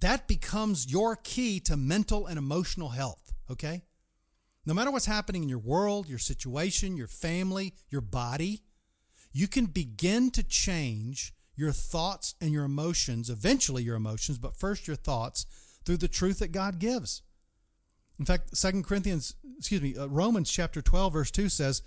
that 0.00 0.26
becomes 0.26 0.90
your 0.90 1.14
key 1.14 1.60
to 1.60 1.76
mental 1.76 2.26
and 2.26 2.38
emotional 2.38 2.88
health, 2.88 3.34
okay? 3.50 3.82
No 4.66 4.72
matter 4.72 4.90
what's 4.90 5.06
happening 5.06 5.42
in 5.42 5.48
your 5.48 5.58
world, 5.58 6.08
your 6.08 6.18
situation, 6.18 6.96
your 6.96 7.06
family, 7.06 7.74
your 7.90 8.00
body, 8.00 8.62
you 9.30 9.46
can 9.46 9.66
begin 9.66 10.30
to 10.30 10.42
change 10.42 11.34
your 11.54 11.70
thoughts 11.70 12.34
and 12.40 12.50
your 12.50 12.64
emotions, 12.64 13.28
eventually 13.28 13.82
your 13.82 13.96
emotions, 13.96 14.38
but 14.38 14.56
first 14.56 14.86
your 14.88 14.96
thoughts 14.96 15.44
through 15.84 15.98
the 15.98 16.08
truth 16.08 16.38
that 16.38 16.50
God 16.50 16.78
gives. 16.78 17.22
In 18.18 18.24
fact, 18.24 18.56
Second 18.56 18.84
Corinthians, 18.84 19.34
excuse 19.58 19.82
me, 19.82 19.94
uh, 19.96 20.06
Romans 20.06 20.50
chapter 20.50 20.80
12 20.80 21.12
verse 21.12 21.30
2 21.30 21.50
says 21.50 21.82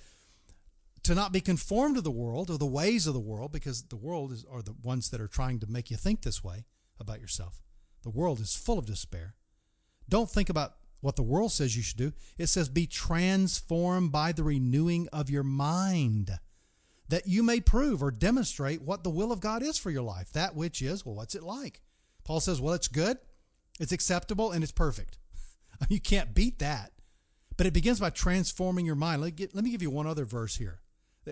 to 1.07 1.15
not 1.15 1.31
be 1.31 1.41
conformed 1.41 1.95
to 1.95 2.01
the 2.01 2.11
world 2.11 2.49
or 2.49 2.57
the 2.57 2.65
ways 2.65 3.07
of 3.07 3.13
the 3.13 3.19
world 3.19 3.51
because 3.51 3.83
the 3.83 3.95
world 3.95 4.31
is 4.31 4.45
are 4.51 4.61
the 4.61 4.75
ones 4.83 5.09
that 5.09 5.21
are 5.21 5.27
trying 5.27 5.59
to 5.59 5.67
make 5.67 5.89
you 5.89 5.97
think 5.97 6.21
this 6.21 6.43
way 6.43 6.65
about 6.99 7.21
yourself. 7.21 7.61
The 8.03 8.09
world 8.09 8.39
is 8.39 8.55
full 8.55 8.77
of 8.77 8.85
despair. 8.85 9.35
Don't 10.09 10.29
think 10.29 10.49
about 10.49 10.75
what 11.01 11.15
the 11.15 11.23
world 11.23 11.51
says 11.51 11.75
you 11.75 11.83
should 11.83 11.97
do. 11.97 12.13
It 12.37 12.47
says 12.47 12.67
be 12.67 12.87
transformed 12.87 14.11
by 14.11 14.33
the 14.33 14.43
renewing 14.43 15.07
of 15.13 15.29
your 15.29 15.43
mind 15.43 16.39
that 17.09 17.25
you 17.25 17.41
may 17.41 17.61
prove 17.61 18.03
or 18.03 18.11
demonstrate 18.11 18.81
what 18.81 19.05
the 19.05 19.09
will 19.09 19.31
of 19.31 19.39
God 19.39 19.63
is 19.63 19.77
for 19.77 19.89
your 19.89 20.01
life. 20.01 20.31
That 20.33 20.55
which 20.55 20.81
is, 20.81 21.05
well, 21.05 21.15
what's 21.15 21.35
it 21.35 21.43
like? 21.43 21.81
Paul 22.25 22.41
says, 22.41 22.59
well, 22.59 22.73
it's 22.73 22.89
good, 22.89 23.17
it's 23.79 23.93
acceptable, 23.93 24.51
and 24.51 24.61
it's 24.63 24.71
perfect. 24.71 25.17
You 25.89 26.01
can't 26.01 26.33
beat 26.33 26.57
that. 26.57 26.91
But 27.55 27.67
it 27.67 27.73
begins 27.73 27.99
by 27.99 28.09
transforming 28.09 28.87
your 28.87 28.95
mind. 28.95 29.21
Let, 29.21 29.39
let 29.53 29.63
me 29.63 29.69
give 29.69 29.83
you 29.83 29.91
one 29.91 30.07
other 30.07 30.25
verse 30.25 30.55
here. 30.55 30.81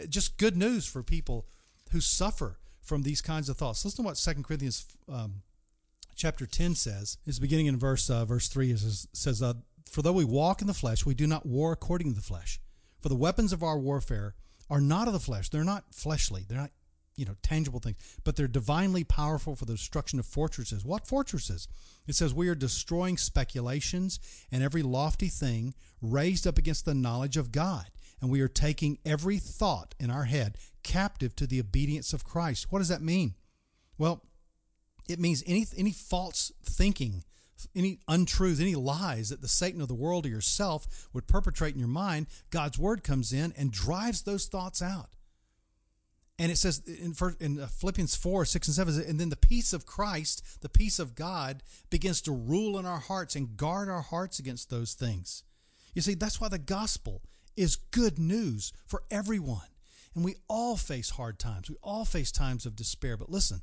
Just 0.09 0.37
good 0.37 0.57
news 0.57 0.85
for 0.85 1.03
people 1.03 1.45
who 1.91 2.01
suffer 2.01 2.59
from 2.81 3.03
these 3.03 3.21
kinds 3.21 3.49
of 3.49 3.57
thoughts. 3.57 3.83
Listen 3.83 4.03
to 4.03 4.07
what 4.07 4.15
2 4.15 4.43
Corinthians 4.43 4.85
um, 5.11 5.41
chapter 6.15 6.45
10 6.45 6.75
says. 6.75 7.17
It's 7.25 7.39
beginning 7.39 7.65
in 7.65 7.77
verse 7.77 8.09
uh, 8.09 8.25
verse 8.25 8.47
3. 8.47 8.71
It 8.71 8.79
says, 8.79 9.07
says 9.13 9.41
uh, 9.41 9.53
For 9.89 10.01
though 10.01 10.13
we 10.13 10.25
walk 10.25 10.61
in 10.61 10.67
the 10.67 10.73
flesh, 10.73 11.05
we 11.05 11.13
do 11.13 11.27
not 11.27 11.45
war 11.45 11.71
according 11.71 12.09
to 12.09 12.15
the 12.15 12.25
flesh. 12.25 12.59
For 13.01 13.09
the 13.09 13.15
weapons 13.15 13.53
of 13.53 13.63
our 13.63 13.77
warfare 13.77 14.35
are 14.69 14.81
not 14.81 15.07
of 15.07 15.13
the 15.13 15.19
flesh. 15.19 15.49
They're 15.49 15.63
not 15.63 15.93
fleshly. 15.93 16.45
They're 16.47 16.57
not, 16.57 16.71
you 17.15 17.25
know, 17.25 17.35
tangible 17.43 17.79
things, 17.79 17.97
but 18.23 18.35
they're 18.35 18.47
divinely 18.47 19.03
powerful 19.03 19.55
for 19.55 19.65
the 19.65 19.73
destruction 19.73 20.19
of 20.19 20.25
fortresses. 20.25 20.83
What 20.83 21.07
fortresses? 21.07 21.67
It 22.07 22.15
says 22.15 22.33
we 22.33 22.49
are 22.49 22.55
destroying 22.55 23.17
speculations 23.17 24.19
and 24.51 24.63
every 24.63 24.81
lofty 24.81 25.27
thing 25.27 25.75
raised 26.01 26.47
up 26.47 26.57
against 26.57 26.85
the 26.85 26.95
knowledge 26.95 27.37
of 27.37 27.51
God. 27.51 27.85
And 28.21 28.29
we 28.29 28.41
are 28.41 28.47
taking 28.47 28.97
every 29.05 29.37
thought 29.37 29.93
in 29.99 30.09
our 30.09 30.23
head 30.23 30.57
captive 30.83 31.35
to 31.35 31.47
the 31.47 31.59
obedience 31.59 32.13
of 32.13 32.23
Christ. 32.23 32.67
What 32.71 32.79
does 32.79 32.89
that 32.89 33.01
mean? 33.01 33.35
Well, 33.97 34.23
it 35.07 35.19
means 35.19 35.43
any 35.45 35.65
any 35.77 35.91
false 35.91 36.51
thinking 36.63 37.23
any 37.75 37.99
untruths, 38.07 38.59
any 38.59 38.75
lies 38.75 39.29
that 39.29 39.41
the 39.41 39.47
Satan 39.47 39.81
of 39.81 39.87
the 39.87 39.95
world 39.95 40.25
or 40.25 40.29
yourself 40.29 41.07
would 41.13 41.27
perpetrate 41.27 41.73
in 41.73 41.79
your 41.79 41.87
mind, 41.87 42.27
God's 42.49 42.77
word 42.77 43.03
comes 43.03 43.33
in 43.33 43.53
and 43.57 43.71
drives 43.71 44.21
those 44.21 44.45
thoughts 44.45 44.81
out. 44.81 45.09
And 46.37 46.51
it 46.51 46.57
says 46.57 46.81
in, 46.85 47.15
in 47.39 47.61
uh, 47.61 47.67
Philippians 47.67 48.15
4, 48.15 48.43
6, 48.43 48.67
and 48.67 48.75
7, 48.75 49.09
and 49.09 49.19
then 49.19 49.29
the 49.29 49.37
peace 49.37 49.71
of 49.71 49.85
Christ, 49.85 50.61
the 50.61 50.69
peace 50.69 50.99
of 50.99 51.15
God, 51.15 51.63
begins 51.89 52.21
to 52.21 52.31
rule 52.33 52.77
in 52.77 52.85
our 52.85 52.99
hearts 52.99 53.35
and 53.35 53.55
guard 53.55 53.87
our 53.87 54.01
hearts 54.01 54.37
against 54.37 54.69
those 54.69 54.93
things. 54.93 55.43
You 55.93 56.01
see, 56.01 56.13
that's 56.13 56.41
why 56.41 56.49
the 56.49 56.59
gospel 56.59 57.21
is 57.55 57.75
good 57.75 58.19
news 58.19 58.73
for 58.85 59.03
everyone. 59.09 59.67
And 60.13 60.23
we 60.23 60.35
all 60.47 60.77
face 60.77 61.11
hard 61.11 61.39
times. 61.39 61.69
We 61.69 61.75
all 61.83 62.05
face 62.05 62.31
times 62.31 62.65
of 62.65 62.75
despair. 62.75 63.17
But 63.17 63.29
listen, 63.29 63.61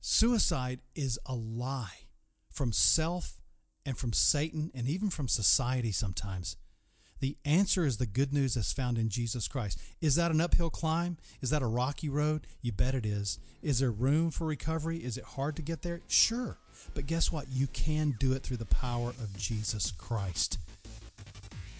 suicide 0.00 0.80
is 0.94 1.18
a 1.26 1.34
lie 1.34 2.06
from 2.48 2.72
self 2.72 3.42
and 3.84 3.98
from 3.98 4.12
Satan 4.12 4.70
and 4.74 4.88
even 4.88 5.10
from 5.10 5.28
society 5.28 5.90
sometimes. 5.90 6.56
The 7.22 7.36
answer 7.44 7.84
is 7.86 7.98
the 7.98 8.06
good 8.06 8.32
news 8.32 8.54
that's 8.54 8.72
found 8.72 8.98
in 8.98 9.08
Jesus 9.08 9.46
Christ. 9.46 9.78
Is 10.00 10.16
that 10.16 10.32
an 10.32 10.40
uphill 10.40 10.70
climb? 10.70 11.18
Is 11.40 11.50
that 11.50 11.62
a 11.62 11.66
rocky 11.66 12.08
road? 12.08 12.48
You 12.62 12.72
bet 12.72 12.96
it 12.96 13.06
is. 13.06 13.38
Is 13.62 13.78
there 13.78 13.92
room 13.92 14.32
for 14.32 14.44
recovery? 14.44 14.98
Is 14.98 15.16
it 15.16 15.24
hard 15.24 15.54
to 15.54 15.62
get 15.62 15.82
there? 15.82 16.00
Sure. 16.08 16.58
But 16.94 17.06
guess 17.06 17.30
what? 17.30 17.46
You 17.48 17.68
can 17.68 18.16
do 18.18 18.32
it 18.32 18.42
through 18.42 18.56
the 18.56 18.66
power 18.66 19.10
of 19.10 19.36
Jesus 19.36 19.92
Christ. 19.92 20.58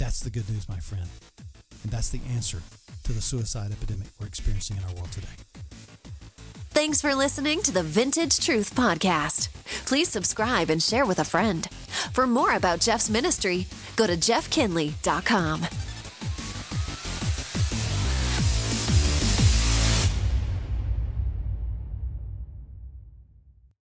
That's 0.02 0.18
the 0.18 0.30
good 0.30 0.50
news, 0.50 0.68
my 0.68 0.80
friend. 0.80 1.06
And 1.84 1.92
that's 1.92 2.08
the 2.10 2.20
answer 2.34 2.60
to 3.04 3.12
the 3.12 3.20
suicide 3.20 3.70
epidemic 3.70 4.08
we're 4.18 4.26
experiencing 4.26 4.76
in 4.76 4.82
our 4.82 4.92
world 4.94 5.12
today. 5.12 5.28
Thanks 6.70 7.00
for 7.00 7.14
listening 7.14 7.62
to 7.62 7.70
the 7.70 7.84
Vintage 7.84 8.40
Truth 8.40 8.74
Podcast. 8.74 9.50
Please 9.86 10.08
subscribe 10.08 10.70
and 10.70 10.82
share 10.82 11.06
with 11.06 11.20
a 11.20 11.24
friend. 11.24 11.66
For 12.12 12.26
more 12.26 12.56
about 12.56 12.80
Jeff's 12.80 13.10
ministry, 13.10 13.68
go 13.94 14.08
to 14.08 14.16
jeffkinley.com. 14.16 15.68